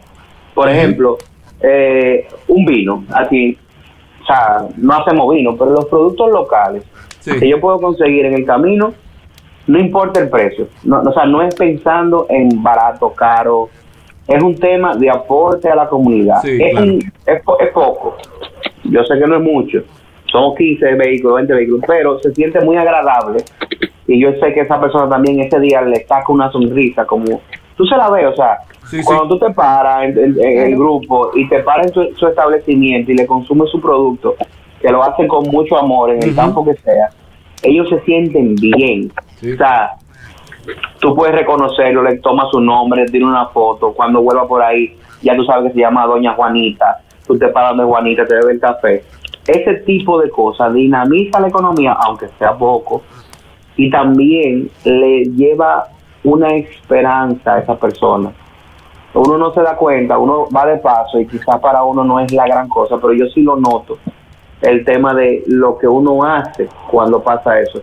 [0.55, 1.17] Por ejemplo,
[1.61, 3.57] eh, un vino, aquí,
[4.23, 6.85] o sea, no hacemos vino, pero los productos locales
[7.21, 7.39] Sí.
[7.41, 8.93] que yo puedo conseguir en el camino,
[9.67, 10.69] no importa el precio.
[10.83, 13.71] No, o sea, no es pensando en barato, caro.
[14.29, 16.41] Es un tema de aporte a la comunidad.
[16.43, 16.87] Sí, es, claro.
[16.87, 18.17] un- es, es poco.
[18.85, 19.83] Yo sé que no es mucho.
[20.27, 23.43] Son 15 vehículos, 20 vehículos, pero se siente muy agradable.
[24.07, 27.41] Y yo sé que esa persona también ese día le saca una sonrisa, como
[27.77, 29.05] tú se la ves, o sea, Sí, sí.
[29.05, 32.27] cuando tú te paras en, en- en el grupo y te paras en su, su
[32.27, 34.35] establecimiento y le consumes su producto,
[34.81, 37.09] que lo hacen con mucho amor en el campo que sea,
[37.63, 39.11] ellos se sienten bien.
[39.41, 39.53] Sí.
[39.53, 39.93] O sea,
[41.01, 44.97] tú puedes reconocerlo, le tomas su nombre, le tiras una foto, cuando vuelva por ahí,
[45.23, 48.53] ya tú sabes que se llama Doña Juanita, tú te paras de Juanita, te bebe
[48.53, 49.03] el café.
[49.47, 53.03] Ese tipo de cosas dinamiza la economía, aunque sea poco,
[53.77, 55.85] y también le lleva
[56.25, 58.33] una esperanza a esa persona.
[59.15, 62.33] Uno no se da cuenta, uno va de paso y quizás para uno no es
[62.33, 63.99] la gran cosa, pero yo sí lo noto,
[64.61, 67.81] el tema de lo que uno hace cuando pasa eso.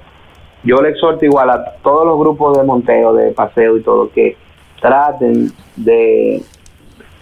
[0.64, 4.36] Yo le exhorto igual a todos los grupos de monteo, de paseo y todo, que
[4.82, 6.42] traten de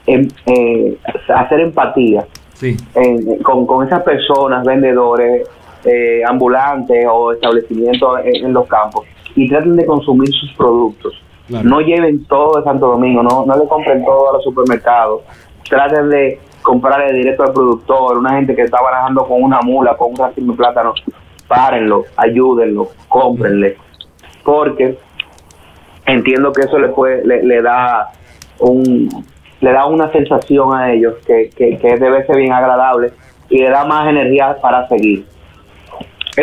[0.08, 2.76] em- eh, hacer empatía Sí.
[2.96, 5.48] en- con, con esas personas, vendedores,
[5.86, 9.06] eh, ambulantes o establecimientos en, en los campos
[9.40, 11.14] y traten de consumir sus productos.
[11.48, 11.68] Claro.
[11.68, 15.22] No lleven todo de Santo Domingo, no, no le compren todo a los supermercados.
[15.68, 20.12] Traten de comprarle directo al productor, una gente que está barajando con una mula, con
[20.12, 20.94] un racimo de plátano.
[21.48, 23.78] Párenlo, ayúdenlo, cómprenle.
[24.44, 24.98] Porque
[26.06, 28.10] entiendo que eso le, puede, le, le da
[28.60, 29.10] un
[29.62, 33.12] le da una sensación a ellos que, que, que debe ser bien agradable
[33.50, 35.26] y le da más energía para seguir.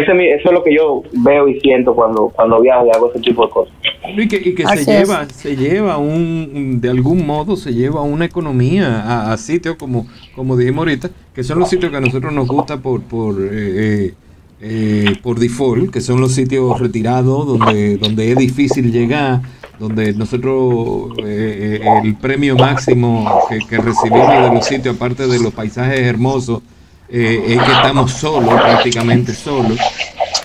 [0.01, 2.91] Ese, es mi- eso es lo que yo veo y siento cuando, cuando viajo y
[2.91, 3.75] hago ese tipo de cosas.
[4.17, 5.09] Y que, y que Así se es.
[5.09, 10.07] lleva, se lleva un, de algún modo se lleva una economía a, a sitios como,
[10.35, 13.49] como dijimos ahorita, que son los sitios que a nosotros nos gusta por, por, eh,
[13.53, 14.15] eh,
[14.61, 19.41] eh, por default, que son los sitios retirados donde, donde es difícil llegar,
[19.79, 25.39] donde nosotros eh, eh, el premio máximo que, que recibimos de los sitios, aparte de
[25.41, 26.63] los paisajes hermosos,
[27.09, 29.79] eh, es que estamos solos, prácticamente solos.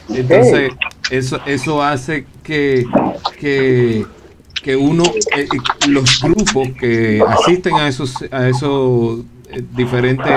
[0.10, 0.72] Entonces,
[1.10, 2.86] eso, eso hace que,
[3.40, 4.06] que,
[4.64, 5.04] que uno,
[5.38, 5.48] eh,
[5.88, 9.20] los grupos que asisten a esos, a esos
[9.52, 10.32] eh, diferentes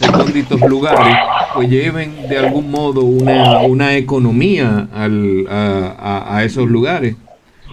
[0.00, 1.16] recónditos lugares,
[1.54, 7.16] pues lleven de algún modo una, una economía al, a, a- a esos lugares.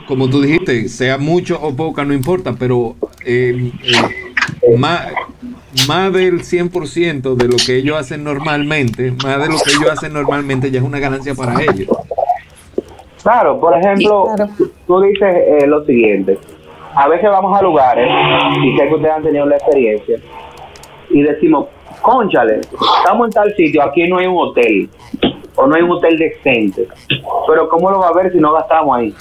[0.07, 2.95] como tú dijiste, sea mucho o poca, no importa, pero
[3.25, 5.07] eh, eh, más,
[5.87, 10.13] más del 100% de lo que ellos hacen normalmente, más de lo que ellos hacen
[10.13, 11.87] normalmente ya es una ganancia para ellos.
[13.23, 14.51] Claro, por ejemplo, Claro.
[14.87, 16.37] tú dices eh, lo siguiente.
[16.95, 18.07] A veces vamos a lugares,
[18.63, 20.17] y sé que ustedes han tenido la experiencia,
[21.09, 21.67] y decimos,
[22.01, 24.89] conchale, estamos en tal sitio, aquí no hay un hotel,
[25.55, 26.87] o no hay un hotel decente.
[27.47, 29.13] Pero ¿cómo lo va a ver si no gastamos ahí?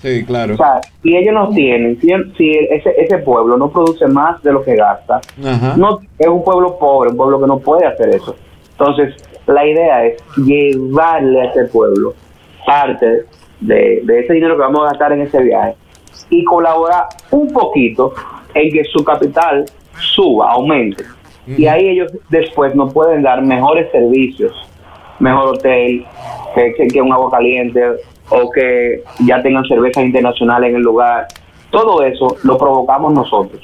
[0.00, 0.54] Sí, claro.
[0.54, 4.52] O sea, si ellos no tienen, si, si ese, ese pueblo no produce más de
[4.52, 5.74] lo que gasta, Ajá.
[5.76, 8.36] no es un pueblo pobre, un pueblo que no puede hacer eso.
[8.72, 9.14] Entonces,
[9.46, 12.14] la idea es llevarle a ese pueblo
[12.66, 13.24] parte
[13.60, 15.76] de, de ese dinero que vamos a gastar en ese viaje
[16.30, 18.12] y colaborar un poquito
[18.54, 19.64] en que su capital
[19.98, 21.04] suba, aumente.
[21.46, 24.52] Y ahí ellos después nos pueden dar mejores servicios,
[25.20, 26.04] mejor hotel,
[26.54, 27.80] que, que, que un agua caliente
[28.30, 31.26] o que ya tengan cervezas internacionales en el lugar.
[31.70, 33.62] Todo eso lo provocamos nosotros.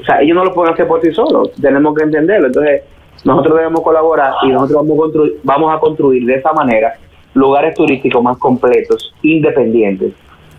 [0.00, 2.46] O sea, ellos no lo pueden hacer por sí solos, tenemos que entenderlo.
[2.46, 2.82] Entonces,
[3.24, 6.94] nosotros debemos colaborar y nosotros vamos a construir, vamos a construir de esa manera
[7.34, 10.12] lugares turísticos más completos, independientes.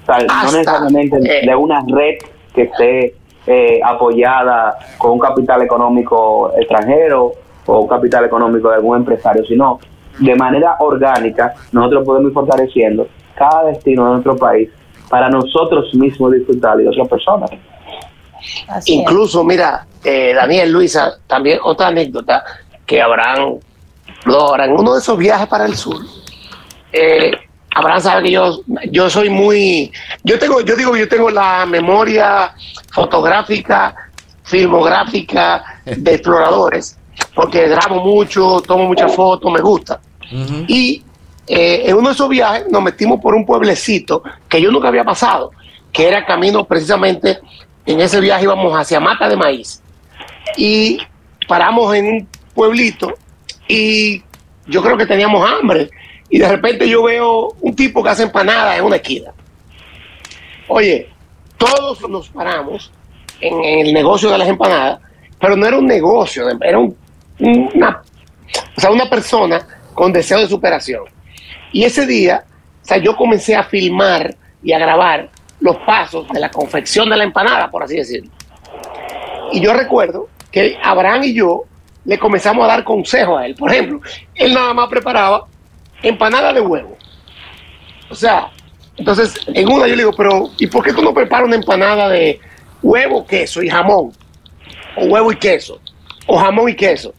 [0.03, 2.17] O sea, no necesariamente eh, de una red
[2.53, 3.15] que esté
[3.47, 7.33] eh, apoyada con un capital económico extranjero
[7.65, 9.79] o un capital económico de algún empresario, sino
[10.19, 13.07] de manera orgánica nosotros podemos ir fortaleciendo
[13.41, 14.69] cada destino de nuestro país
[15.09, 17.49] para nosotros mismos disfrutar y otras personas.
[18.67, 18.99] Así es.
[18.99, 22.43] Incluso, mira, eh, Daniel, Luisa, también otra anécdota
[22.85, 23.57] que Abraham,
[24.25, 25.97] lo en uno de esos viajes para el sur,
[26.93, 27.31] eh,
[27.73, 28.61] Abraham sabe que yo,
[28.91, 29.91] yo soy muy,
[30.23, 32.53] yo tengo, yo digo que yo tengo la memoria
[32.91, 33.95] fotográfica,
[34.43, 36.97] filmográfica de exploradores,
[37.33, 39.99] porque grabo mucho, tomo muchas fotos, me gusta.
[40.67, 41.03] Y
[41.47, 45.03] eh, en uno de esos viajes nos metimos por un pueblecito que yo nunca había
[45.03, 45.51] pasado,
[45.91, 47.39] que era camino precisamente,
[47.85, 49.81] en ese viaje íbamos hacia Mata de Maíz.
[50.57, 50.99] Y
[51.47, 53.13] paramos en un pueblito
[53.67, 54.23] y
[54.67, 55.89] yo creo que teníamos hambre.
[56.29, 59.31] Y de repente yo veo un tipo que hace empanadas en una esquina.
[60.67, 61.09] Oye,
[61.57, 62.91] todos nos paramos
[63.41, 64.99] en, el negocio de las empanadas,
[65.39, 66.95] pero no era un negocio, era un-
[67.39, 68.01] una,
[68.77, 71.03] o sea, una persona con deseo de superación.
[71.71, 72.43] Y ese día,
[72.81, 77.17] o sea, yo comencé a filmar y a grabar los pasos de la confección de
[77.17, 78.31] la empanada, por así decirlo.
[79.51, 81.65] Y yo recuerdo que Abraham y yo
[82.05, 83.55] le comenzamos a dar consejos a él.
[83.55, 84.01] Por ejemplo,
[84.35, 85.45] él nada más preparaba
[86.01, 86.97] empanada de huevo.
[88.09, 88.49] O sea,
[88.97, 92.09] entonces en una yo le digo, pero ¿y por qué tú no preparas una empanada
[92.09, 92.39] de
[92.81, 94.11] huevo, queso y jamón?
[94.97, 95.79] O huevo y queso.
[96.25, 97.13] O jamón y queso.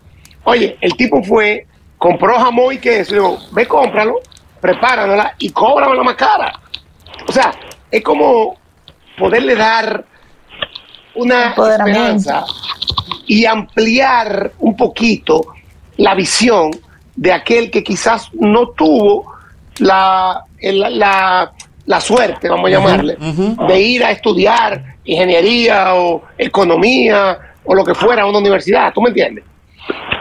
[0.45, 3.13] Oye, el tipo fue, compró jamón y queso.
[3.13, 4.21] Y digo, ve, cómpralo,
[4.63, 6.53] prepárala y cóbramela más cara.
[7.29, 7.53] O sea,
[7.91, 8.57] es como
[9.19, 10.05] poderle dar
[11.17, 12.45] una esperanza
[13.27, 15.49] y ampliar un poquito
[15.97, 16.71] la visión
[17.17, 19.33] de aquel que quizás no tuvo
[19.81, 21.53] la, la,
[21.85, 23.17] la suerte, vamos a llamarle,
[23.69, 29.03] de ir a estudiar ingeniería o economía o lo que fuera a una universidad, ¿tú
[29.03, 29.45] me entiendes?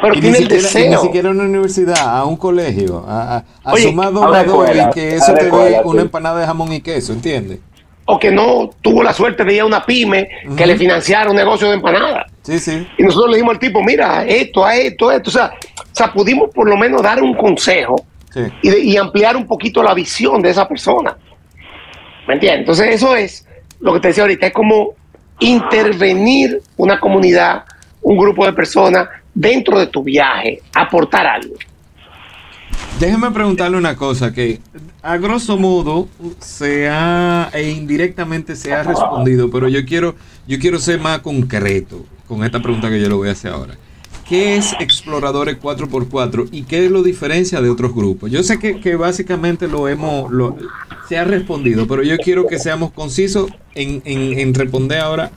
[0.02, 1.02] Pero Y tiene el siquiera, y ni deseo.
[1.02, 5.16] siquiera a una universidad, a un colegio, a, a, Oye, a una escuela, y que
[5.16, 7.60] eso te dé una empanada de jamón y queso, ¿entiendes?
[8.06, 11.36] o que no tuvo la suerte de ir a una pyme que le financiara un
[11.36, 12.26] negocio de empanadas.
[12.42, 12.86] Sí, sí.
[12.98, 15.30] Y nosotros le dijimos al tipo, mira, esto, a esto, esto.
[15.30, 17.96] O sea, o sea, pudimos por lo menos dar un consejo
[18.34, 18.42] sí.
[18.64, 21.16] y, de- y ampliar un poquito la visión de esa persona.
[22.28, 22.62] ¿Me entiendes?
[22.62, 23.48] Entonces eso es
[23.80, 24.90] lo que te decía ahorita, es como
[25.40, 27.64] intervenir una comunidad,
[28.02, 31.56] un grupo de personas dentro de tu viaje, aportar algo.
[33.00, 34.60] Déjeme preguntarle una cosa que
[35.02, 36.08] a grosso modo
[36.40, 40.16] se ha e indirectamente se ha respondido, pero yo quiero
[40.48, 43.76] yo quiero ser más concreto con esta pregunta que yo le voy a hacer ahora.
[44.28, 48.32] ¿Qué es Exploradores 4x4 y qué lo diferencia de otros grupos?
[48.32, 50.56] Yo sé que, que básicamente lo hemos lo-
[51.10, 55.32] se ha respondido, pero yo quiero que seamos concisos en, en- en responder ahora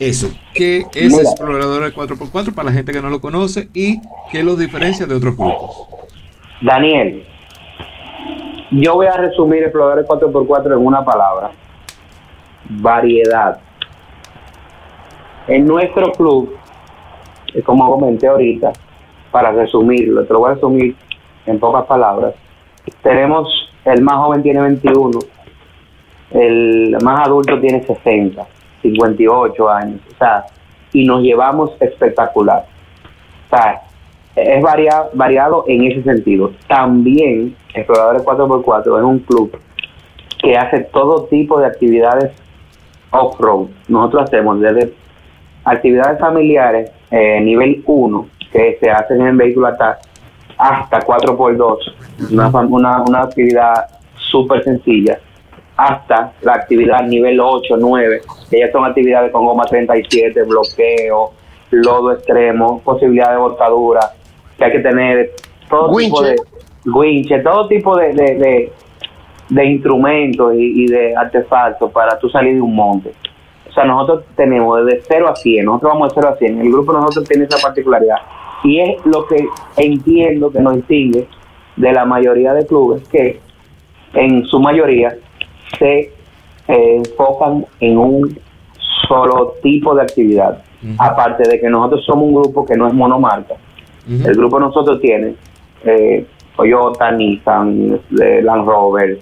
[0.00, 0.28] eso.
[0.54, 1.22] ¿Qué es Mira.
[1.22, 5.36] Exploradores 4x4 para la gente que no lo conoce y qué los diferencia de otros
[5.36, 5.88] grupos?
[6.60, 7.24] Daniel,
[8.70, 11.50] yo voy a resumir Exploradores 4x4 en una palabra.
[12.68, 13.60] Variedad.
[15.46, 16.56] En nuestro club,
[17.64, 18.72] como comenté ahorita,
[19.30, 20.96] para resumirlo, te lo voy a resumir
[21.46, 22.34] en pocas palabras,
[23.02, 23.48] tenemos,
[23.84, 25.18] el más joven tiene 21,
[26.30, 28.46] el más adulto tiene 60,
[28.92, 30.44] 58 años, o sea,
[30.92, 32.66] y nos llevamos espectacular.
[33.46, 33.80] O sea,
[34.36, 36.52] es varia- variado en ese sentido.
[36.68, 39.58] También Exploradores 4x4 es un club
[40.40, 42.32] que hace todo tipo de actividades
[43.10, 43.68] off-road.
[43.88, 44.92] Nosotros hacemos desde
[45.64, 49.98] actividades familiares eh, nivel 1, que se hacen en vehículo hasta,
[50.58, 51.78] hasta 4x2,
[52.32, 53.86] una, una, una actividad
[54.30, 55.18] súper sencilla,
[55.76, 58.20] hasta la actividad nivel 8, 9,
[58.50, 61.32] que ya son actividades con goma 37, bloqueo,
[61.70, 64.00] lodo extremo, posibilidad de botadura,
[64.56, 65.32] que hay que tener
[65.68, 66.36] todo tipo de
[66.86, 68.72] winche, todo tipo de, de, de-
[69.50, 73.12] de instrumentos y, y de artefactos para tú salir de un monte.
[73.68, 76.72] O sea, nosotros tenemos desde 0 a 100, nosotros vamos de 0 a 100, el
[76.72, 78.16] grupo de nosotros tiene esa particularidad.
[78.62, 79.44] Y es lo que
[79.76, 81.26] entiendo que nos distingue
[81.76, 83.40] de la mayoría de clubes que
[84.14, 85.14] en su mayoría
[85.78, 86.12] se
[86.68, 88.38] eh, enfocan en un
[89.08, 90.62] solo tipo de actividad.
[90.98, 93.54] Aparte de que nosotros somos un grupo que no es monomarca,
[94.06, 95.34] el grupo nosotros tiene
[95.84, 99.18] eh, Toyota, Nissan, eh, Land Rover,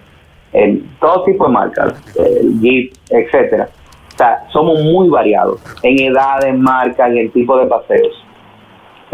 [0.52, 3.68] en todo tipo de marcas, eh, Jeep, etcétera.
[4.12, 8.21] O sea, somos muy variados en edades, marcas y el tipo de paseos.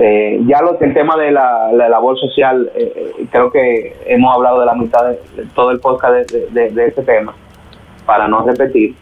[0.00, 4.32] Eh, ya lo el tema de la, la labor social, eh, eh, creo que hemos
[4.32, 7.34] hablado de la mitad de, de todo el podcast de, de, de ese tema,
[8.06, 8.94] para no repetir.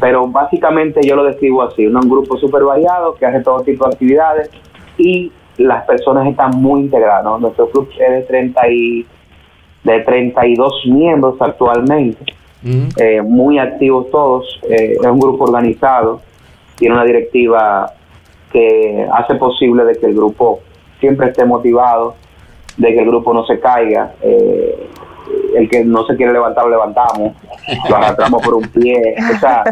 [0.00, 3.94] Pero básicamente yo lo describo así, un grupo súper variado que hace todo tipo de
[3.94, 4.50] actividades
[4.98, 7.24] y las personas están muy integradas.
[7.24, 7.38] ¿no?
[7.38, 9.06] Nuestro club es de, 30 y,
[9.84, 12.22] de 32 miembros actualmente,
[12.98, 16.20] eh, muy activos todos, es un grupo organizado,
[16.76, 17.94] tiene una directiva
[18.52, 20.60] que hace posible de que el grupo
[21.00, 22.14] siempre esté motivado,
[22.76, 24.88] de que el grupo no se caiga, eh,
[25.54, 27.32] el que no se quiere levantar lo levantamos,
[27.88, 29.64] lo arrastramos por un pie, o sea,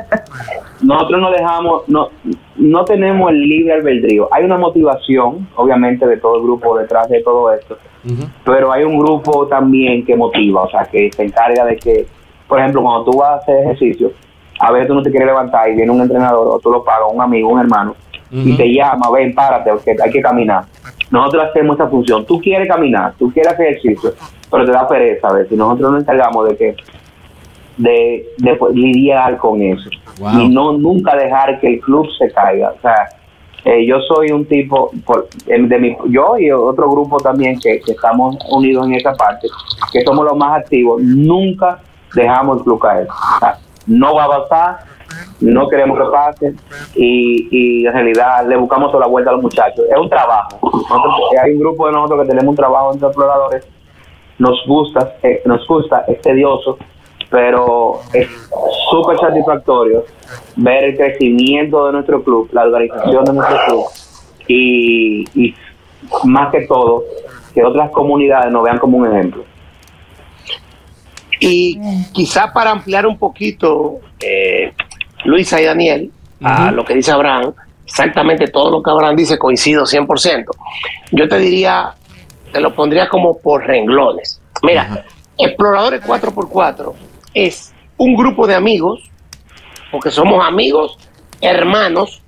[0.82, 2.08] nosotros no dejamos, no,
[2.56, 7.22] no tenemos el libre albedrío, hay una motivación, obviamente, de todo el grupo detrás de
[7.22, 7.78] todo esto,
[8.44, 12.06] pero hay un grupo también que motiva, o sea, que se encarga de que,
[12.48, 14.12] por ejemplo, cuando tú vas a hacer ejercicio,
[14.60, 17.08] a veces tú no te quieres levantar y viene un entrenador o tú lo pagas,
[17.12, 17.94] un amigo, un hermano,
[18.30, 20.64] y te llama, ven, párate, porque hay que caminar.
[21.10, 22.24] Nosotros hacemos esa función.
[22.24, 24.12] Tú quieres caminar, tú quieres hacer ejercicio,
[24.50, 25.56] pero te da pereza a veces.
[25.58, 26.76] Nosotros nos encargamos de que
[27.76, 30.40] de, de pues, lidiar con eso Wow.
[30.40, 32.74] y no nunca dejar que el club se caiga.
[32.76, 33.08] O sea,
[33.64, 37.92] eh, yo soy un tipo, por, de mi, yo y otro grupo también que, que
[37.92, 39.48] estamos unidos en esa parte,
[39.92, 41.78] que somos los más activos, nunca
[42.14, 43.08] dejamos el club caer.
[43.08, 44.78] O sea, no va a pasar,
[45.40, 46.54] no queremos que pase
[46.94, 49.84] y, en realidad le buscamos toda la vuelta a los muchachos.
[49.90, 50.58] Es un trabajo.
[50.62, 53.66] Nosotros- hay un grupo de nosotros que tenemos un trabajo entre exploradores,
[54.38, 56.78] nos gusta, eh, nos gusta, es tedioso,
[57.30, 58.28] pero es
[58.90, 60.04] súper satisfactorio
[60.56, 63.84] ver el crecimiento de nuestro club, la organización de nuestro club
[64.48, 65.54] y, y
[66.24, 67.04] más que todo
[67.54, 69.44] que otras comunidades nos vean como un ejemplo.
[71.40, 71.80] Y
[72.12, 74.72] quizá para ampliar un poquito, eh,
[75.24, 76.10] Luisa y Daniel,
[76.42, 77.52] a lo que dice Abraham,
[77.84, 80.44] exactamente todo lo que Abraham dice coincido 100%.
[81.12, 81.94] Yo te diría,
[82.52, 84.40] te lo pondría como por renglones.
[84.62, 85.04] Mira.
[85.42, 86.92] Exploradores 4x4
[87.32, 89.10] es un grupo de amigos,
[89.90, 90.98] porque somos amigos,
[91.40, 92.22] hermanos,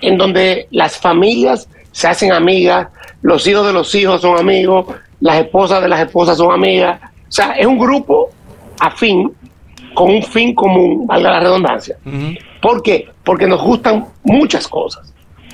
[0.00, 2.88] en donde las familias se hacen amigas,
[3.22, 4.86] los hijos de los hijos son amigos,
[5.20, 7.00] las esposas de las esposas son amigas.
[7.02, 8.30] O sea, es un grupo
[8.78, 9.34] afín,
[9.94, 11.96] con un fin común, valga la redundancia.
[12.60, 13.08] ¿Por qué?
[13.22, 15.12] Porque nos gustan muchas cosas.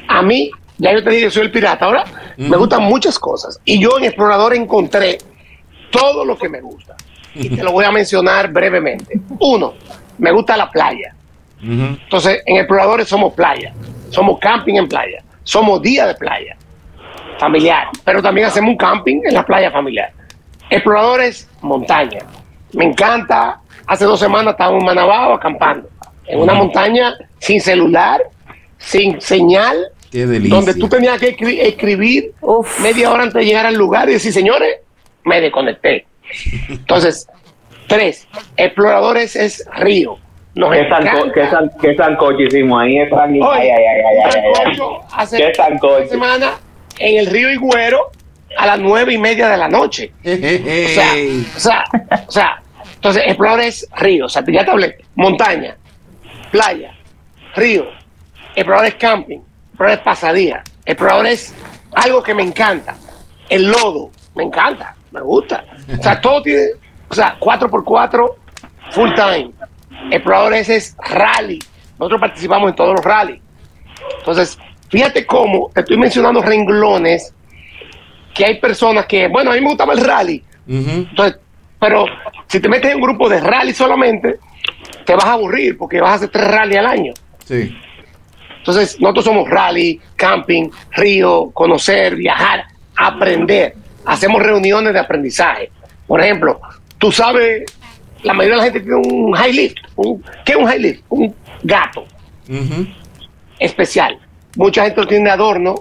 [0.09, 2.05] A mí, ya yo te dije, soy el pirata, ahora
[2.37, 3.61] me gustan muchas cosas.
[3.65, 5.19] Y yo en Explorador encontré
[5.91, 6.97] todo lo que me gusta.
[7.35, 9.21] Y te lo voy a mencionar brevemente.
[9.39, 9.75] Uno,
[10.19, 11.15] me gusta la playa.
[11.63, 13.73] Entonces, en Exploradores somos playa,
[14.09, 16.57] somos camping en playa, somos día de playa,
[17.39, 20.13] familiar, pero también hacemos un camping en la playa familiar.
[20.71, 22.21] Exploradores, montaña.
[22.73, 23.60] Me encanta,
[23.91, 25.89] hace dos semanas estábamos en Manabao acampando,
[26.27, 28.23] en una montaña sin celular,
[28.79, 29.77] sin señal,
[30.13, 30.55] Qué delicia.
[30.57, 32.81] donde tú tenías que escri- escribir Uf.
[32.81, 34.77] media hora antes de llegar al lugar y decir, señores,
[35.25, 36.07] me desconecté.
[36.69, 37.27] Entonces,
[37.89, 40.19] tres, exploradores es río.
[40.55, 43.43] Nos ¿Qué, sanco, qué, san- qué sancocho hicimos ahí, Franklin?
[43.43, 44.53] Oye, Ay, ay, ay, ay, ay, ay, ay.
[44.77, 45.97] sancocho hace ¿Qué sancocho?
[45.99, 46.51] una semana
[46.99, 48.11] en el río Higüero
[48.57, 50.13] a las nueve y media de la noche.
[50.25, 51.13] O sea,
[51.57, 51.85] o sea,
[52.27, 52.63] o sea,
[53.01, 55.75] entonces explores río, o sea, ya te hablé, montaña,
[56.51, 56.93] playa,
[57.57, 57.87] río,
[58.55, 59.39] exploradores camping,
[59.69, 61.55] exploradores pasadía, exploradores
[61.95, 62.95] algo que me encanta,
[63.49, 65.65] el lodo, me encanta, me gusta.
[65.99, 66.73] O sea, todo tiene,
[67.09, 68.35] o sea, 4x4
[68.91, 69.53] full time.
[70.11, 71.59] Exploradores es rally.
[71.99, 73.41] Nosotros participamos en todos los rally.
[74.19, 74.59] Entonces,
[74.91, 77.33] fíjate cómo te estoy mencionando renglones
[78.35, 80.45] que hay personas que, bueno, a mí me gustaba el rally.
[80.69, 81.41] Entonces,
[81.81, 82.05] Pero
[82.47, 84.39] si te metes en un grupo de rally solamente,
[85.05, 87.15] te vas a aburrir porque vas a hacer tres rally al año.
[87.45, 87.77] Sí.
[88.59, 92.65] Entonces, nosotros somos rally, camping, río, conocer, viajar,
[92.97, 93.75] aprender.
[94.05, 95.71] Hacemos reuniones de aprendizaje.
[96.07, 96.61] Por ejemplo,
[96.99, 97.65] tú sabes,
[98.23, 99.79] la mayoría de la gente tiene un high lift.
[99.97, 101.03] Un, ¿Qué es un high lift?
[101.09, 102.05] Un gato
[103.59, 104.19] especial.
[104.57, 105.75] Mucha gente lo tiene de adorno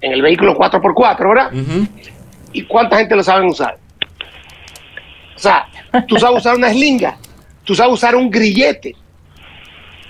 [0.00, 1.52] en el vehículo 4x4, ¿verdad?
[2.52, 3.78] ¿Y cuánta gente lo saben usar?
[5.36, 5.66] O sea,
[6.08, 7.16] tú sabes usar una eslinga,
[7.62, 8.96] tú sabes usar un grillete,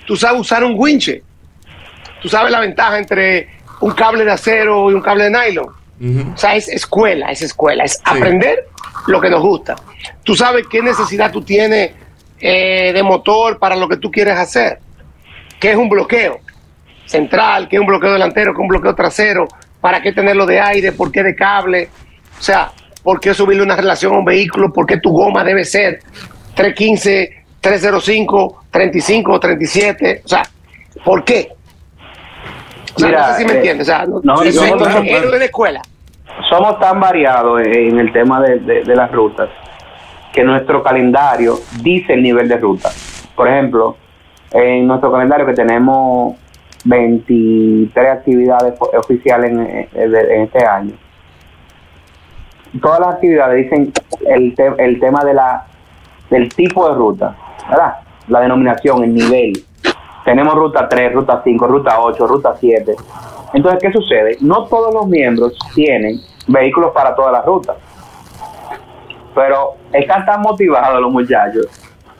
[0.05, 1.21] tú sabes usar un winche,
[2.21, 3.49] tú sabes la ventaja entre
[3.81, 5.67] un cable de acero y un cable de nylon.
[6.33, 8.67] O sea, es escuela, es escuela, es aprender
[9.07, 9.75] lo que nos gusta.
[10.23, 11.91] Tú sabes qué necesidad tú tienes
[12.39, 14.79] eh, de motor para lo que tú quieres hacer.
[15.59, 16.39] ¿Qué es un bloqueo
[17.05, 17.67] central?
[17.67, 18.53] ¿Qué es un bloqueo delantero?
[18.53, 19.47] ¿Qué es un bloqueo trasero?
[19.81, 20.91] ¿Para qué tenerlo de aire?
[20.91, 21.89] ¿Por qué de cable?
[22.39, 22.71] O sea,
[23.07, 24.73] ¿por qué subirle una relación a un vehículo?
[24.73, 25.99] ¿Por qué tu goma debe ser
[26.55, 30.23] 315, 305, 35 o 37?
[30.25, 30.43] O sea,
[31.05, 31.47] ¿por qué?
[32.95, 33.87] O sea, Mira, no sé si me eh, entiendes.
[33.87, 35.31] O sea, no, no, claro, héroe claro.
[35.31, 35.81] de la escuela.
[36.49, 39.47] somos tan variados en el tema de, de- de las rutas
[40.33, 42.89] que nuestro calendario dice el nivel de ruta.
[43.37, 43.95] Por ejemplo,
[44.51, 46.35] en nuestro calendario que tenemos
[46.83, 49.59] 23 actividades oficiales en,
[49.93, 50.91] en- en este año,
[52.81, 53.93] todas las actividades dicen
[54.27, 55.65] el, te- el tema de la
[56.29, 57.35] del tipo de ruta,
[57.69, 57.93] ¿verdad?
[58.27, 59.53] La denominación, el nivel.
[60.25, 62.95] Tenemos ruta 3, ruta 5, ruta 8, ruta 7.
[63.53, 64.37] Entonces, ¿qué sucede?
[64.41, 67.77] No todos los miembros tienen vehículos para todas las rutas.
[69.33, 71.67] Pero están tan motivados los muchachos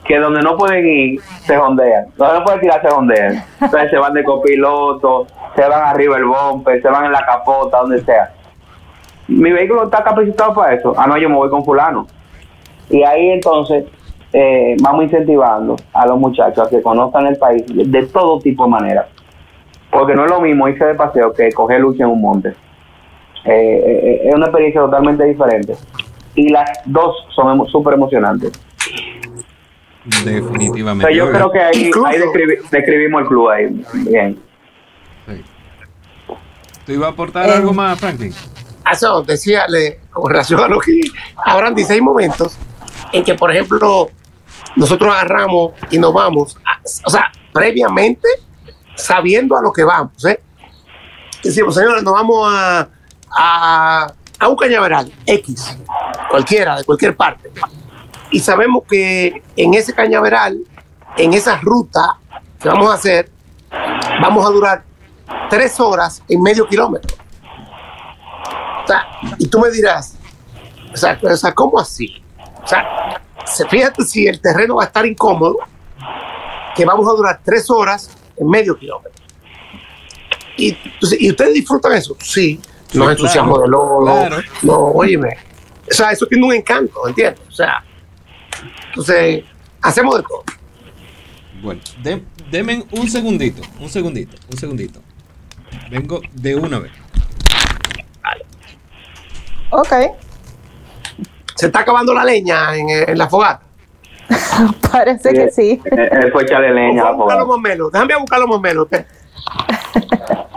[0.04, 2.06] que donde no pueden ir, se jondean.
[2.16, 3.44] Donde no pueden tirar, se jondean.
[3.60, 7.80] Entonces se van de copiloto, se van arriba el bumper, se van en la capota,
[7.80, 8.32] donde sea.
[9.28, 10.94] Mi vehículo está capacitado para eso.
[10.96, 12.06] Ah, no, yo me voy con fulano.
[12.90, 13.84] Y ahí entonces
[14.32, 18.64] eh, vamos incentivando a los muchachos a que conozcan el país de, de todo tipo
[18.64, 19.06] de maneras.
[19.90, 22.48] Porque no es lo mismo irse de paseo que coger lucha en un monte.
[23.44, 25.74] Eh, eh, es una experiencia totalmente diferente.
[26.34, 28.52] Y las dos son emo- súper emocionantes.
[30.24, 31.04] Definitivamente.
[31.04, 33.84] O sea, yo creo que ahí, Incluso- ahí describi- describimos el club ahí.
[34.08, 34.38] Bien.
[35.26, 35.42] sí.
[36.86, 38.32] ¿Tú ibas a aportar Eh, algo más, Franklin?
[38.92, 41.00] Eso decía, le- con relación a lo que
[41.44, 42.56] habrán 16 momentos
[43.12, 44.08] en que, por ejemplo,
[44.76, 46.56] nosotros agarramos y nos vamos,
[47.04, 48.28] o sea, previamente
[48.94, 50.40] sabiendo a lo que vamos, ¿eh?
[51.42, 52.88] Decimos, señores, nos vamos a,
[53.30, 55.76] a, a un cañaveral X,
[56.30, 57.50] cualquiera, de cualquier parte.
[58.30, 60.58] Y sabemos que en ese cañaveral,
[61.16, 62.16] en esa ruta
[62.60, 63.30] que vamos a hacer,
[64.20, 64.82] vamos a durar
[65.48, 67.16] tres horas en medio kilómetro.
[68.88, 69.06] Sea,
[69.38, 70.16] y tú me dirás,
[70.92, 72.22] o sea, o sea, ¿cómo así?
[72.62, 75.56] O sea, se- fíjate si el terreno va a estar incómodo,
[76.74, 79.12] que vamos a durar tres horas en medio kilómetro.
[80.56, 80.76] Y,
[81.20, 82.16] ¿y ustedes disfrutan eso?
[82.20, 82.60] Sí,
[82.90, 84.36] Sí, no entusiasmo claro, de lodo, claro.
[84.62, 85.36] no, óyeme.
[85.90, 87.40] O sea, eso tiene un encanto, ¿entiendes?
[87.48, 87.84] O sea,
[88.88, 89.44] entonces,
[89.82, 90.44] hacemos de todo.
[91.62, 95.00] Bueno, de- denme un segundito, un segundito, un segundito.
[95.90, 96.92] Vengo de una vez.
[99.70, 99.92] Ok,
[101.54, 103.62] Se está acabando la leña en, en la fogata.
[104.92, 105.80] parece que sí.
[105.90, 107.90] Eh, fue echarle leña a buscar los.
[107.92, 108.86] Déjame a buscar los mamelos.
[108.86, 108.96] ¿ok?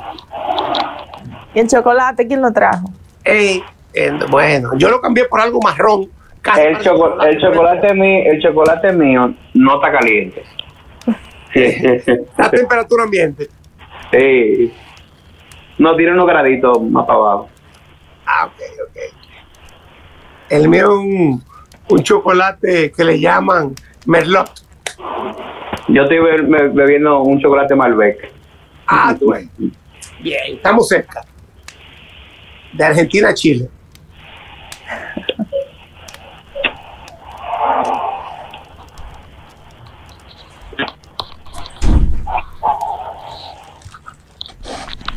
[1.53, 2.89] ¿Y el chocolate quién lo trajo?
[3.23, 3.61] Ey,
[3.93, 6.09] eh, bueno, yo lo cambié por algo marrón.
[6.41, 10.43] casi El, parece choco- el chocolate mío, el chocolate mío no está caliente.
[12.37, 13.49] La temperatura ambiente.
[14.11, 14.73] sí.
[15.77, 17.49] No, tiene unos graditos más para abajo.
[18.25, 18.97] Ah, ok, ok.
[20.49, 21.43] El mío es un,
[21.89, 23.73] un chocolate que le llaman
[24.05, 24.49] Merlot.
[25.87, 28.31] Yo estoy be- be- bebiendo un chocolate Malbec.
[28.87, 29.47] Ah, tú ves.
[30.19, 31.21] Bien, estamos cerca.
[32.73, 33.69] De Argentina a Chile.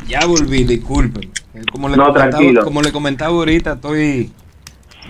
[0.06, 1.30] Ya volví, disculpen.
[1.72, 2.64] Como le, No, comentaba, tranquilo.
[2.64, 4.30] como le comentaba ahorita, estoy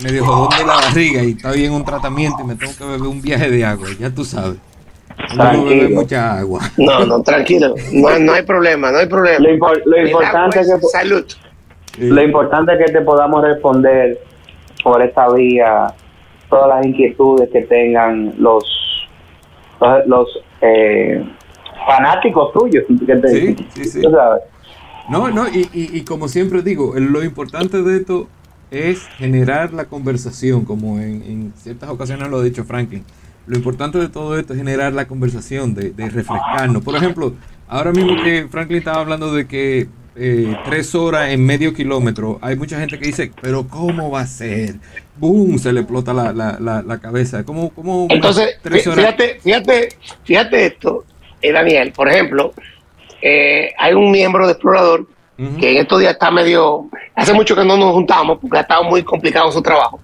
[0.02, 3.02] medio jodón de la barriga y estoy en un tratamiento y me tengo que beber
[3.02, 4.56] un viaje de agua, ya tú sabes.
[5.36, 5.64] No Tranquilo.
[5.70, 6.60] beber mucha agua.
[6.76, 7.74] No, no, tranquilo.
[7.92, 9.38] No, no hay problema, no hay problema.
[9.38, 11.24] Lo, impor- lo El importante agua es que salud.
[11.98, 14.18] lo importante es que te podamos responder
[14.82, 15.86] por esta vía
[16.50, 18.64] todas las inquietudes que tengan los
[19.80, 20.28] los, los,
[20.62, 21.22] eh,
[21.86, 24.02] fanáticos tuyos que te- Sí, sí, sí.
[24.02, 24.42] tú sabes.
[25.08, 28.28] No, no, y, y, y como siempre digo, lo importante de esto
[28.70, 33.04] es generar la conversación, como en, en ciertas ocasiones lo ha dicho Franklin.
[33.46, 36.82] Lo importante de todo esto es generar la conversación, de, de refrescarnos.
[36.82, 37.34] Por ejemplo,
[37.68, 42.56] ahora mismo que Franklin estaba hablando de que eh, tres horas en medio kilómetro, hay
[42.56, 44.76] mucha gente que dice, pero ¿cómo va a ser?
[45.18, 45.58] ¡Boom!
[45.58, 47.44] Se le explota la, la, la, la cabeza.
[47.44, 49.04] ¿Cómo, cómo Entonces, tres horas?
[49.04, 49.88] fíjate, fíjate,
[50.24, 51.04] fíjate esto,
[51.42, 52.54] eh, Daniel, por ejemplo,
[53.26, 55.06] eh, hay un miembro de Explorador
[55.58, 58.84] que en estos días está medio, hace mucho que no nos juntamos porque ha estado
[58.84, 59.98] muy complicado su trabajo.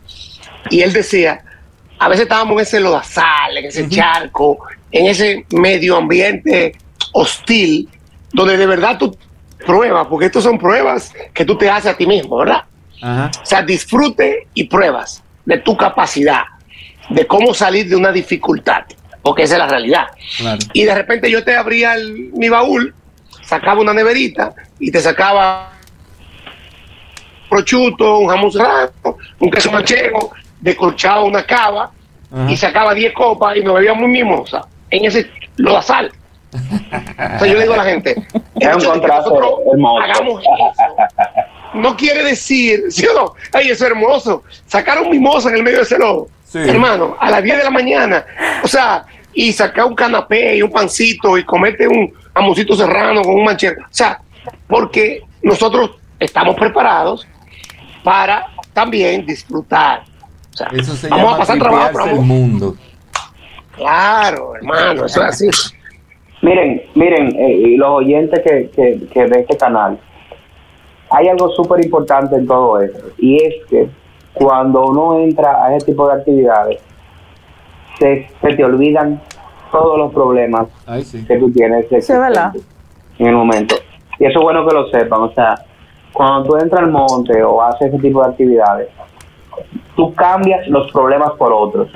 [0.71, 1.45] Y él decía,
[1.99, 4.59] a veces estábamos en ese lodazal, en ese charco,
[4.91, 6.73] en ese medio ambiente
[7.13, 7.89] hostil,
[8.33, 9.17] donde de verdad tú
[9.67, 12.65] pruebas, porque estos son pruebas que tú te haces a ti mismo, ¿verdad?
[13.41, 16.43] O sea, disfrute y pruebas de tu capacidad,
[17.09, 18.83] de cómo salir de una dificultad,
[19.23, 20.07] porque esa es la realidad.
[20.39, 20.59] Claro.
[20.73, 22.95] Y de repente yo te abría el- mi baúl,
[23.51, 25.73] sacaba una neverita y te sacaba
[27.49, 28.91] prosciutto, un jamón serrano,
[29.41, 30.31] un queso manchego,
[30.61, 31.91] descorchaba una cava
[32.33, 32.49] Ajá.
[32.51, 36.13] y sacaba 10 copas y nos bebíamos muy mimosa en ese lodazal.
[36.53, 38.11] O sea, yo le digo a la gente,
[38.61, 40.01] Es un hermoso.
[40.03, 40.51] hagamos eso
[41.75, 43.35] no quiere decir, ¿sí o no?
[43.53, 44.43] Ay, eso es hermoso.
[44.67, 46.59] Sacar un mimosa en el medio de ese lodo, Sí.
[46.59, 48.25] hermano, a las 10 de la mañana.
[48.65, 53.35] O sea, y sacar un canapé y un pancito y comerte un jamoncito serrano con
[53.35, 53.81] un manchero.
[53.83, 54.21] O sea,
[54.69, 57.27] porque nosotros estamos preparados
[58.03, 60.03] para también disfrutar.
[60.53, 62.77] O sea, Eso se vamos llama a pasar trabajo, tripearse el vamos- mundo.
[63.77, 65.49] Claro, hermano, eso es así.
[66.43, 69.99] Miren, miren, eh, y los oyentes que, que, que de este canal,
[71.11, 73.89] hay algo súper importante en todo esto, y es que
[74.33, 76.81] cuando uno entra a ese tipo de actividades,
[78.01, 79.21] se, se te olvidan
[79.71, 81.25] todos los problemas Ay, sí.
[81.25, 81.87] que tú tienes
[83.19, 83.77] en el momento.
[84.19, 85.55] Y eso es bueno que lo sepan, o sea,
[86.13, 88.89] cuando tú entras al monte o haces ese tipo de actividades,
[89.95, 91.89] tú cambias los problemas por otros,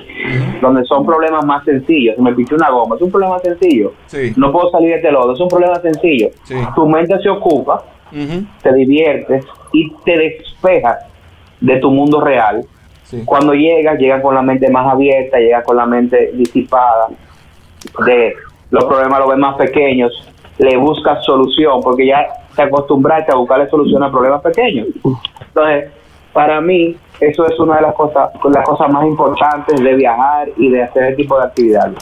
[0.61, 2.17] donde son problemas más sencillos.
[2.17, 3.93] Si me piché una goma, es un problema sencillo.
[4.07, 4.33] Sí.
[4.37, 6.29] No puedo salir de este lodo, es un problema sencillo.
[6.45, 6.55] Sí.
[6.75, 7.85] Tu mente se ocupa,
[8.63, 10.99] te diviertes y te despejas
[11.61, 12.65] de tu mundo real.
[13.05, 13.23] Sí.
[13.25, 17.09] Cuando llegas, llegas con la mente más abierta, llegas con la mente disipada,
[18.05, 18.35] de
[18.71, 20.29] los problemas los ves más pequeños,
[20.59, 24.89] le buscas solución, porque ya te acostumbraste a buscarle solución a problemas pequeños.
[25.47, 25.91] Entonces,
[26.33, 30.69] para mí, eso es una de las cosas, las cosas más importantes de viajar y
[30.69, 31.97] de hacer ese tipo de actividades.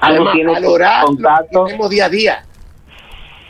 [0.00, 2.44] Además, tienes valorar lo que contacto, tenemos día a día.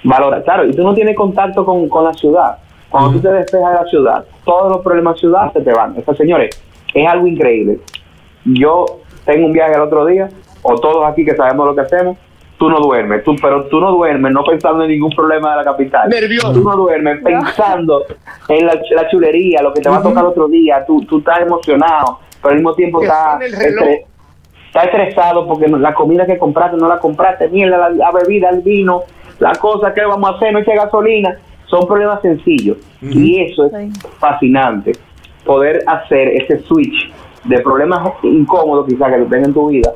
[0.03, 2.59] valora, claro, y tú no tienes contacto con, con la ciudad.
[2.91, 5.97] Cuando tú te despejas de la ciudad, todos los problemas de ciudad se te van.
[5.99, 6.63] O sea, señores,
[6.95, 7.81] es algo increíble.
[8.45, 10.29] Yo tengo un viaje el otro día,
[10.63, 12.17] o todos aquí que sabemos lo que hacemos,
[12.59, 15.65] tú no duermes, tú, pero tú no duermes no pensando en ningún problema de la
[15.65, 16.09] capital.
[16.09, 16.53] Nervioso.
[16.53, 18.05] Tú no duermes pensando
[18.49, 21.41] en la, la chulería, lo que te va a tocar otro día, tú, tú estás
[21.41, 24.05] emocionado, pero al mismo tiempo estás, el
[24.67, 28.61] estás estresado porque la comida que compraste no la compraste, mierda, la, la bebida, el
[28.61, 29.03] vino,
[29.39, 32.79] la cosa que vamos a hacer, no eche gasolina, son problemas sencillos.
[33.01, 33.73] Y eso es
[34.19, 34.93] fascinante,
[35.45, 37.13] poder hacer ese switch
[37.45, 39.93] de problemas incómodos quizás que tú tengas en tu vida,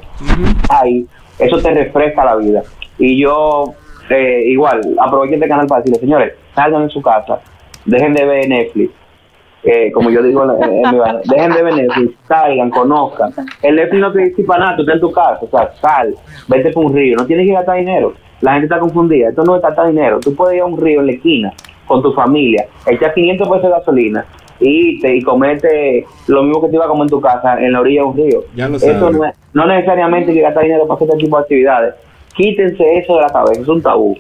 [0.69, 1.07] ahí,
[1.39, 2.63] eso te refresca la vida.
[2.99, 3.75] Y yo,
[4.11, 7.41] eh, igual, aprovecho este canal para decirle, señores, salgan en su casa,
[7.85, 8.93] dejen de ver Netflix,
[9.65, 13.33] eh, como yo digo en, en mi vaina, dejen de ver Netflix, salgan, conozcan.
[13.63, 16.15] El Netflix no te dice para nada, tú estás en tu casa, o sea, sal,
[16.49, 18.15] vete por un río, no tienes que gastar dinero.
[18.41, 21.01] La gente está confundida, esto no es gastar dinero, tú puedes ir a un río
[21.01, 21.53] en la esquina
[21.87, 24.25] con tu familia, echar 500 pesos de gasolina
[24.61, 27.73] y irte y comerte lo mismo que te iba a comer en tu casa en
[27.73, 28.45] la orilla de un río.
[28.55, 31.37] Ya lo Eso no, es- no necesariamente hay que gastar dinero para hacer este tipo
[31.37, 31.95] de actividades.
[32.35, 34.17] Quítense eso de la cabeza, es un tabú.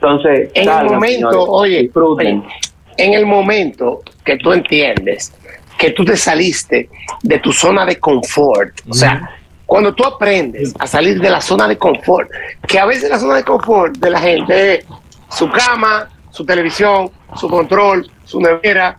[0.00, 2.38] Entonces, En el momento, señores, oye, disfruten.
[2.40, 2.48] oye,
[2.96, 5.32] en el momento que tú entiendes
[5.78, 6.88] que tú te saliste
[7.22, 9.30] de tu zona de confort, o sea,
[9.66, 12.30] cuando tú aprendes a salir de la zona de confort,
[12.66, 14.86] que a veces la zona de confort de la gente es
[15.30, 18.98] su cama, su televisión, su control, su nevera,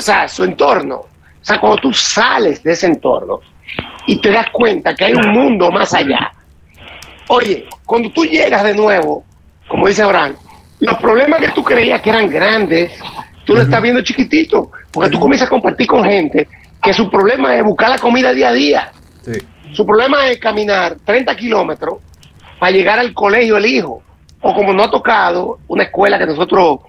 [0.00, 0.96] o sea, su entorno.
[0.96, 3.40] O sea, cuando tú sales de ese entorno
[4.06, 6.32] y te das cuenta que hay un mundo más allá,
[7.32, 9.24] Oye, cuando tú llegas de nuevo,
[9.68, 10.34] como dice Abraham,
[10.80, 12.90] los problemas que tú creías que eran grandes,
[13.44, 16.48] tú lo estás viendo chiquitito, porque tú comienzas a compartir con gente
[16.82, 18.92] que su problema es buscar la comida día a día.
[19.22, 19.38] Sí.
[19.70, 21.98] Su problema es caminar 30 kilómetros
[22.58, 24.02] para llegar al colegio el hijo.
[24.40, 26.80] O como no ha tocado, una escuela que nosotros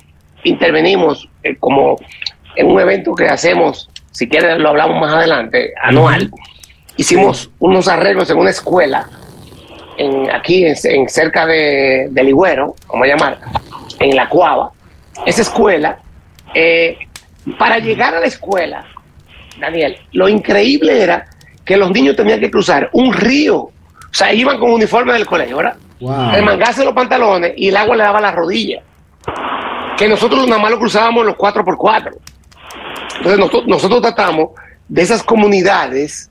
[0.43, 1.97] intervenimos eh, como
[2.55, 6.31] en un evento que hacemos, si quieres lo hablamos más adelante, anual.
[6.97, 9.07] Hicimos unos arreglos en una escuela
[9.97, 13.39] en, aquí en, en cerca de, de Ligüero, vamos a llamar,
[13.99, 14.71] en La Cuava.
[15.25, 15.99] Esa escuela,
[16.53, 16.97] eh,
[17.57, 18.85] para llegar a la escuela,
[19.59, 21.27] Daniel, lo increíble era
[21.63, 23.57] que los niños tenían que cruzar un río.
[23.57, 25.75] O sea, iban con uniforme del colegio, ¿verdad?
[25.99, 26.31] Wow.
[26.83, 28.81] Los pantalones y el agua le daba la rodilla.
[29.97, 32.11] Que nosotros nada más lo cruzábamos los 4x4.
[33.17, 34.51] Entonces nosotros, tratamos
[34.87, 36.29] de esas comunidades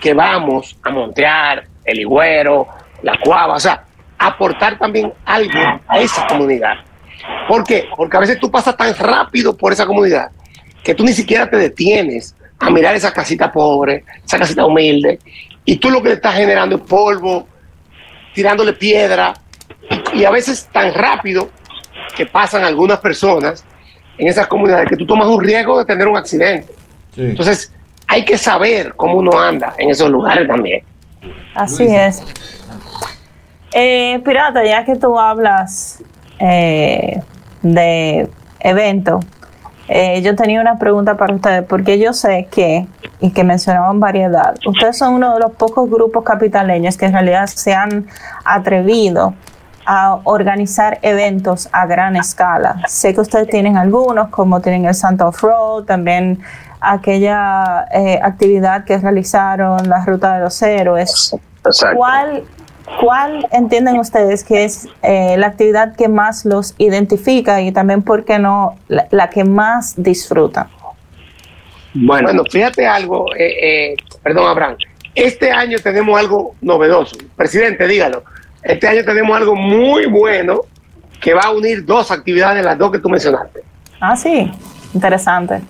[0.00, 2.68] que vamos a montear, el Higüero,
[3.02, 3.84] la Cuava, o sea,
[4.18, 6.74] aportar también algo a esa comunidad.
[7.48, 7.88] ¿Por qué?
[7.96, 10.30] Porque a veces tú pasas tan rápido por esa comunidad
[10.82, 15.18] que tú ni siquiera te detienes a mirar esa casita pobre, esa casita humilde,
[15.64, 17.46] y tú lo que estás generando es polvo,
[18.34, 19.34] tirándole piedra,
[20.14, 21.50] y a veces tan rápido
[22.16, 23.64] que pasan algunas personas
[24.18, 26.72] en esas comunidades que tú tomas un riesgo de tener un accidente.
[27.14, 27.22] Sí.
[27.22, 27.72] Entonces,
[28.06, 30.82] hay que saber cómo uno anda en esos lugares también.
[31.54, 32.22] Así es.
[33.72, 36.02] Eh, Pirata, ya que tú hablas
[36.38, 37.20] eh,
[37.62, 38.28] de
[38.60, 39.20] evento,
[39.88, 42.86] eh, yo tenía una pregunta para ustedes, porque yo sé que,
[43.20, 47.46] y que mencionaban variedad, ustedes son uno de los pocos grupos capitaleños que en realidad
[47.46, 48.06] se han
[48.44, 49.34] atrevido
[49.90, 52.82] a organizar eventos a gran escala.
[52.86, 56.40] Sé que ustedes tienen algunos, como tienen el Santa Off-Road, también
[56.78, 61.34] aquella eh, actividad que realizaron la Ruta de los Héroes.
[61.96, 62.44] ¿Cuál,
[63.00, 68.26] ¿Cuál entienden ustedes que es eh, la actividad que más los identifica y también, por
[68.26, 70.68] qué no, la, la que más disfrutan?
[71.94, 74.76] Bueno, Bueno, fíjate algo, eh, eh, perdón, Abraham.
[75.14, 77.16] Este año tenemos algo novedoso.
[77.36, 78.22] Presidente, dígalo.
[78.62, 80.60] Este año tenemos algo muy bueno
[81.20, 83.62] que va a unir dos actividades, las dos que tú mencionaste.
[84.00, 84.50] Ah, sí,
[84.94, 85.60] interesante.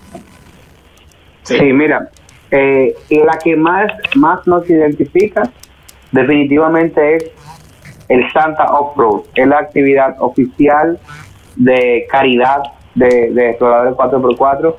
[1.43, 2.09] sí, mira,
[2.51, 5.43] eh, la que más, más nos identifica
[6.11, 7.25] definitivamente es
[8.07, 9.21] el Santa Off-Road.
[9.35, 10.99] Es la actividad oficial
[11.55, 12.63] de caridad
[12.95, 14.75] de, de Exploradores 4x4.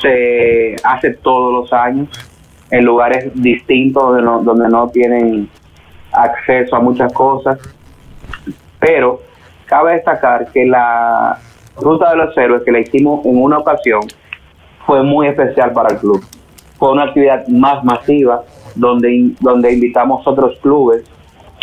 [0.00, 2.08] Se hace todos los años
[2.70, 5.48] en lugares distintos donde no, donde no tienen
[6.12, 7.58] acceso a muchas cosas.
[8.78, 9.20] Pero
[9.66, 11.38] cabe destacar que la
[11.80, 14.02] Ruta de los Héroes que la hicimos en una ocasión
[14.86, 16.22] fue muy especial para el club.
[16.78, 18.42] Fue una actividad más masiva
[18.74, 21.04] donde, donde invitamos otros clubes.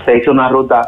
[0.06, 0.82] Se hizo una ruta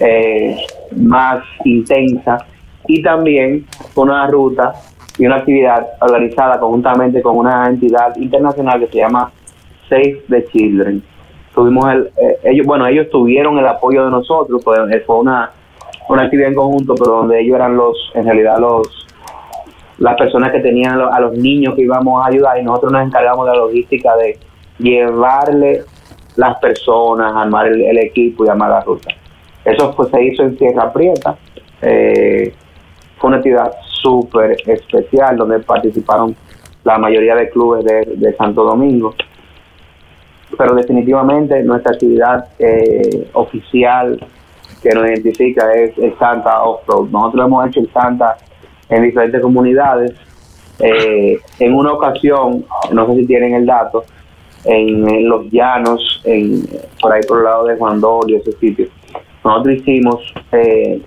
[0.00, 0.56] eh,
[0.96, 2.44] más intensa
[2.86, 4.74] y también fue una ruta
[5.18, 9.30] y una actividad organizada conjuntamente con una entidad internacional que se llama
[9.88, 11.02] Save the Children.
[11.54, 15.50] Tuvimos el, eh, ellos, bueno, ellos tuvieron el apoyo de nosotros, fue, fue una,
[16.08, 19.06] una actividad en conjunto, pero donde ellos eran los, en realidad los,
[19.98, 23.46] las personas que tenían a los niños que íbamos a ayudar y nosotros nos encargamos
[23.46, 24.38] de la logística de
[24.78, 25.82] llevarle
[26.36, 29.10] las personas, armar el, el equipo y armar la ruta.
[29.64, 31.36] Eso pues se hizo en Tierra Prieta.
[31.82, 32.54] eh,
[33.18, 36.34] fue una actividad súper especial donde participaron
[36.84, 39.14] la mayoría de clubes de, de Santo Domingo.
[40.56, 44.18] Pero definitivamente nuestra actividad eh, oficial
[44.82, 47.08] que nos identifica es el Santa Off-Road.
[47.10, 48.36] Nosotros hemos hecho el Santa
[48.88, 50.12] en diferentes comunidades.
[50.78, 54.04] Eh, en una ocasión, no sé si tienen el dato,
[54.64, 56.66] en, en los llanos, en,
[57.00, 58.86] por ahí por el lado de Juan Dolio, ese sitio,
[59.44, 61.00] nosotros hicimos, eh,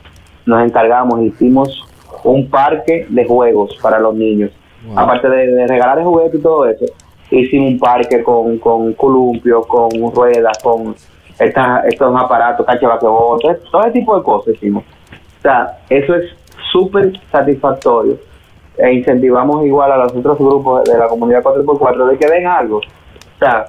[0.46, 1.88] nos encargamos, hicimos
[2.24, 4.52] un parque de juegos para los niños.
[4.88, 5.00] Wow.
[5.00, 6.86] Aparte de, de regalar juguetes y todo eso,
[7.40, 10.96] hicimos un parque con, con columpios, con ruedas, con
[11.40, 14.84] estas, estos aparatos, cachabaquebol, todo, todo ese tipo de cosas hicimos.
[15.40, 16.32] O sea, eso es
[16.72, 18.18] súper satisfactorio
[18.78, 22.78] e incentivamos igual a los otros grupos de la comunidad 4x4 de que den algo.
[22.78, 23.66] O sea,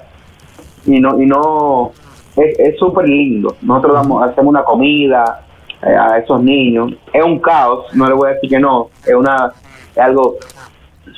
[0.85, 1.91] y no, y no,
[2.37, 3.55] es es súper lindo.
[3.61, 5.45] Nosotros damos, hacemos una comida
[5.81, 6.93] eh, a esos niños.
[7.13, 9.51] Es un caos, no le voy a decir que no, es, una,
[9.91, 10.35] es algo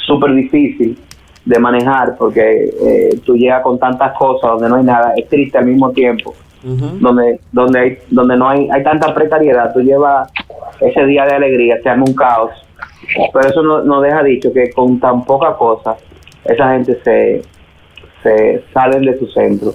[0.05, 0.97] súper difícil
[1.47, 2.41] de manejar porque
[2.81, 6.33] eh, tú llegas con tantas cosas donde no hay nada, es triste al mismo tiempo.
[6.63, 10.29] Donde donde hay donde no hay hay tanta precariedad tú llevas
[10.81, 12.51] ese día de alegría se arma un caos.
[13.31, 15.95] Pero eso no, no deja dicho que con tan poca cosa
[16.43, 17.41] esa gente se
[18.23, 19.71] se salen de su centro.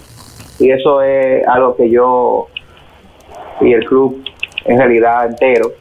[0.58, 2.48] Y eso es algo que yo
[3.62, 4.22] y el club
[4.66, 5.72] en realidad entero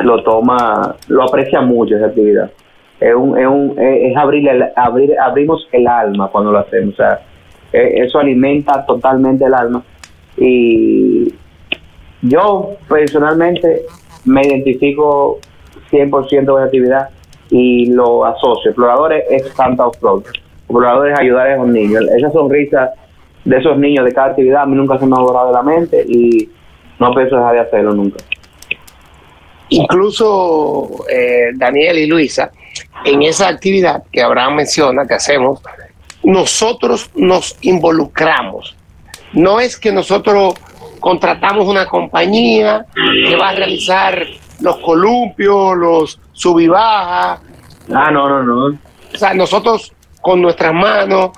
[0.00, 2.50] lo toma lo aprecia mucho esa actividad
[3.00, 6.96] es un es un es abrir el, abrir abrimos el alma cuando lo hacemos o
[6.96, 7.20] sea
[7.72, 9.82] eh, eso alimenta totalmente el alma
[10.36, 11.34] y
[12.22, 13.82] yo personalmente
[14.24, 15.38] me identifico
[15.90, 17.08] 100% con la actividad
[17.50, 18.70] y lo asocio.
[18.70, 20.24] Exploradores es Santa Off-Road.
[20.58, 22.04] Exploradores es ayudar a esos niños.
[22.16, 22.90] Esa sonrisa
[23.44, 25.62] de esos niños de cada actividad a mí nunca se me ha borrado de la
[25.62, 26.48] mente y
[26.98, 28.18] no pienso dejar de hacerlo nunca.
[29.70, 32.50] Incluso eh, Daniel y Luisa,
[33.04, 35.60] en esa actividad que Abraham menciona que hacemos,
[36.22, 38.76] nosotros nos involucramos.
[39.32, 40.54] No es que nosotros
[41.00, 44.22] contratamos una compañía que va a realizar
[44.60, 47.40] los columpios, los sub y baja.
[47.94, 48.78] Ah, no, no, no.
[49.14, 51.30] O sea, nosotros con nuestras manos,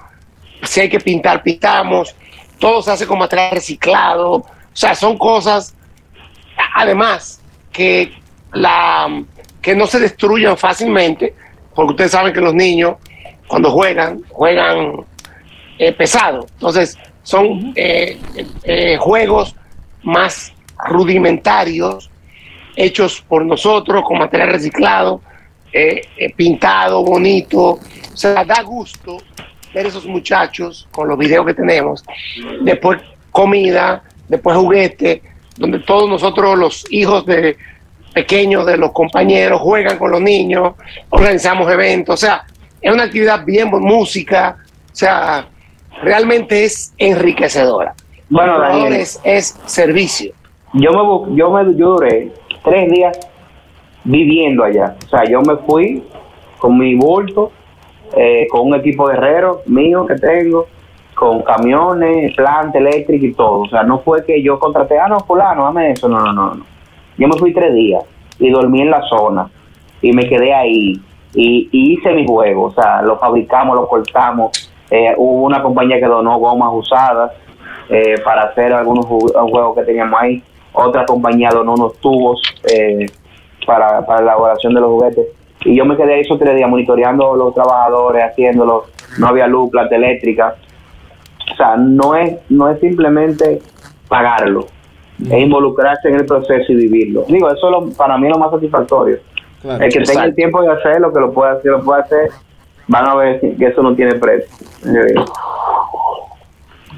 [0.63, 2.15] si hay que pintar, pintamos.
[2.59, 4.33] Todo se hace con material reciclado.
[4.33, 5.75] O sea, son cosas,
[6.75, 7.41] además,
[7.73, 8.13] que,
[8.53, 9.23] la,
[9.61, 11.35] que no se destruyen fácilmente,
[11.75, 12.97] porque ustedes saben que los niños,
[13.47, 15.05] cuando juegan, juegan
[15.79, 16.47] eh, pesado.
[16.55, 18.19] Entonces, son eh,
[18.65, 19.55] eh, juegos
[20.03, 20.53] más
[20.89, 22.11] rudimentarios,
[22.77, 25.21] hechos por nosotros, con material reciclado,
[25.73, 27.79] eh, eh, pintado, bonito.
[28.13, 29.19] O sea, da gusto
[29.73, 32.03] ver esos muchachos con los videos que tenemos.
[32.63, 33.01] Después
[33.31, 35.23] comida, después juguete,
[35.57, 37.57] donde todos nosotros, los hijos de
[38.13, 40.75] pequeños de los compañeros, juegan con los niños,
[41.11, 42.15] organizamos eventos.
[42.15, 42.45] O sea,
[42.81, 44.57] es una actividad bien, música.
[44.93, 45.47] O sea,
[46.03, 47.95] realmente es enriquecedora.
[48.29, 48.95] Bueno, Daniel.
[48.95, 50.33] es, es servicio.
[50.75, 52.33] Yo me, yo me yo duré
[52.65, 53.19] tres días
[54.05, 54.97] viviendo allá.
[55.05, 56.05] O sea, yo me fui
[56.59, 57.51] con mi bulto,
[58.17, 59.17] eh, con un equipo de
[59.67, 60.67] mío que tengo,
[61.15, 63.61] con camiones, planta eléctrica y todo.
[63.61, 66.09] O sea, no fue que yo contraté, ah, no, fulano, dame eso.
[66.09, 66.65] No, no, no, no.
[67.21, 68.03] Yo me fui tres días
[68.41, 69.49] y dormí en la zona
[70.03, 71.01] y me quedé ahí
[71.35, 72.65] y, hice mi juego.
[72.65, 74.73] O sea, lo fabricamos, lo cortamos.
[74.91, 77.31] Eh, hubo una compañía que donó gomas usadas
[77.91, 80.43] eh, para hacer algunos ju- juegos que teníamos ahí.
[80.73, 82.41] Otra compañía donó unos tubos
[82.73, 83.07] eh,
[83.67, 85.27] para, para la elaboración de los juguetes.
[85.65, 88.85] Y yo me quedé ahí esos tres días monitoreando los trabajadores, haciéndolo.
[89.19, 90.55] No había luz, planta eléctrica.
[91.53, 93.61] O sea, no es, no es simplemente
[94.09, 94.67] pagarlo,
[95.27, 97.25] es involucrarse en el proceso y vivirlo.
[97.29, 99.19] Digo, eso es lo- para mí es lo más satisfactorio.
[99.63, 99.85] Claro.
[99.85, 100.35] el que tenga el exacto.
[100.37, 102.31] tiempo de hacerlo, que lo pueda hacer, lo puede hacer,
[102.89, 104.49] van a ver que eso no tiene precio.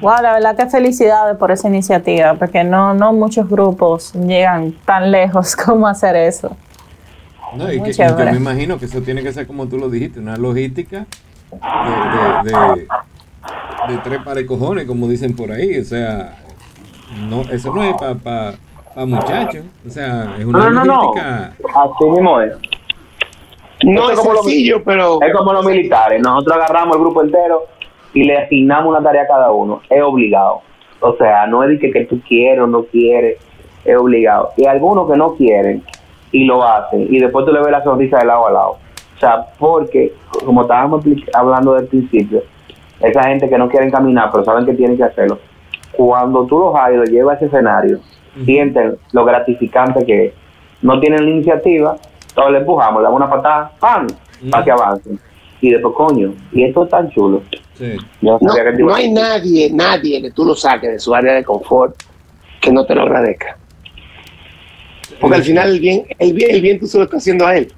[0.01, 5.11] Wow, la verdad que felicidades por esa iniciativa, porque no, no muchos grupos llegan tan
[5.11, 6.55] lejos como hacer eso.
[7.55, 8.15] No, y que, y chévere.
[8.25, 11.05] que me imagino que eso tiene que ser como tú lo dijiste, una logística
[11.51, 15.77] de, de, de, de tres pares cojones, como dicen por ahí.
[15.79, 16.37] O sea,
[17.29, 18.53] no, eso no es para pa,
[18.95, 19.65] pa muchachos.
[19.85, 21.13] O sea, es una No, no, no.
[21.13, 22.53] Así mismo es.
[23.83, 26.21] No es como lo- sencillo, pero Es como los militares.
[26.21, 27.63] Nosotros agarramos el grupo entero
[28.13, 29.81] y le asignamos una tarea a cada uno.
[29.89, 30.61] Es obligado.
[31.01, 33.37] O sea, no es de que, que tú quieres o no quieres.
[33.83, 34.51] Es obligado.
[34.55, 35.83] Y algunos que no quieren
[36.31, 37.07] y lo hacen.
[37.13, 38.77] Y después tú le ves la sonrisa de lado a lado.
[39.17, 40.13] O sea, porque,
[40.45, 41.03] como estábamos
[41.33, 42.41] hablando del principio,
[43.01, 45.39] esa gente que no quieren caminar, pero saben que tienen que hacerlo.
[45.95, 47.99] Cuando tú los hay los llevas a ese escenario,
[48.45, 50.33] sienten lo gratificante que es.
[50.81, 51.95] No tienen la iniciativa,
[52.33, 54.07] todos le empujamos, le damos una patada, ¡pam!
[54.49, 55.19] para que avancen.
[55.61, 57.41] Y después, coño, y esto es tan chulo.
[57.75, 57.95] Sí.
[58.21, 61.95] Yo no, hay nadie, nadie que tú lo saques de su área de confort
[62.59, 63.57] que no te lo agradezca.
[65.19, 67.55] Porque al final el bien, el bien, el bien tú se lo estás haciendo a
[67.55, 67.71] él.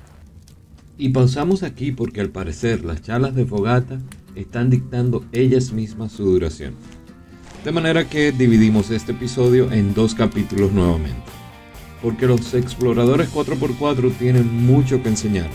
[0.98, 4.00] Y pausamos aquí porque al parecer las charlas de fogata
[4.36, 6.76] están dictando ellas mismas su duración.
[7.66, 11.32] De manera que dividimos este episodio en dos capítulos nuevamente.
[12.00, 15.50] Porque los exploradores 4x4 tienen mucho que enseñar.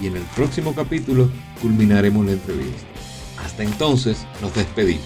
[0.00, 1.28] Y en el próximo capítulo
[1.60, 2.86] culminaremos la entrevista.
[3.44, 5.02] Hasta entonces nos despedimos.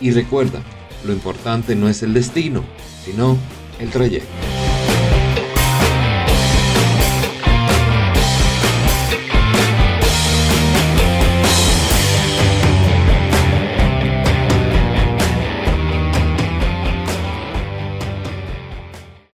[0.00, 0.60] Y recuerda,
[1.06, 2.64] lo importante no es el destino,
[3.04, 3.38] sino
[3.78, 4.63] el trayecto.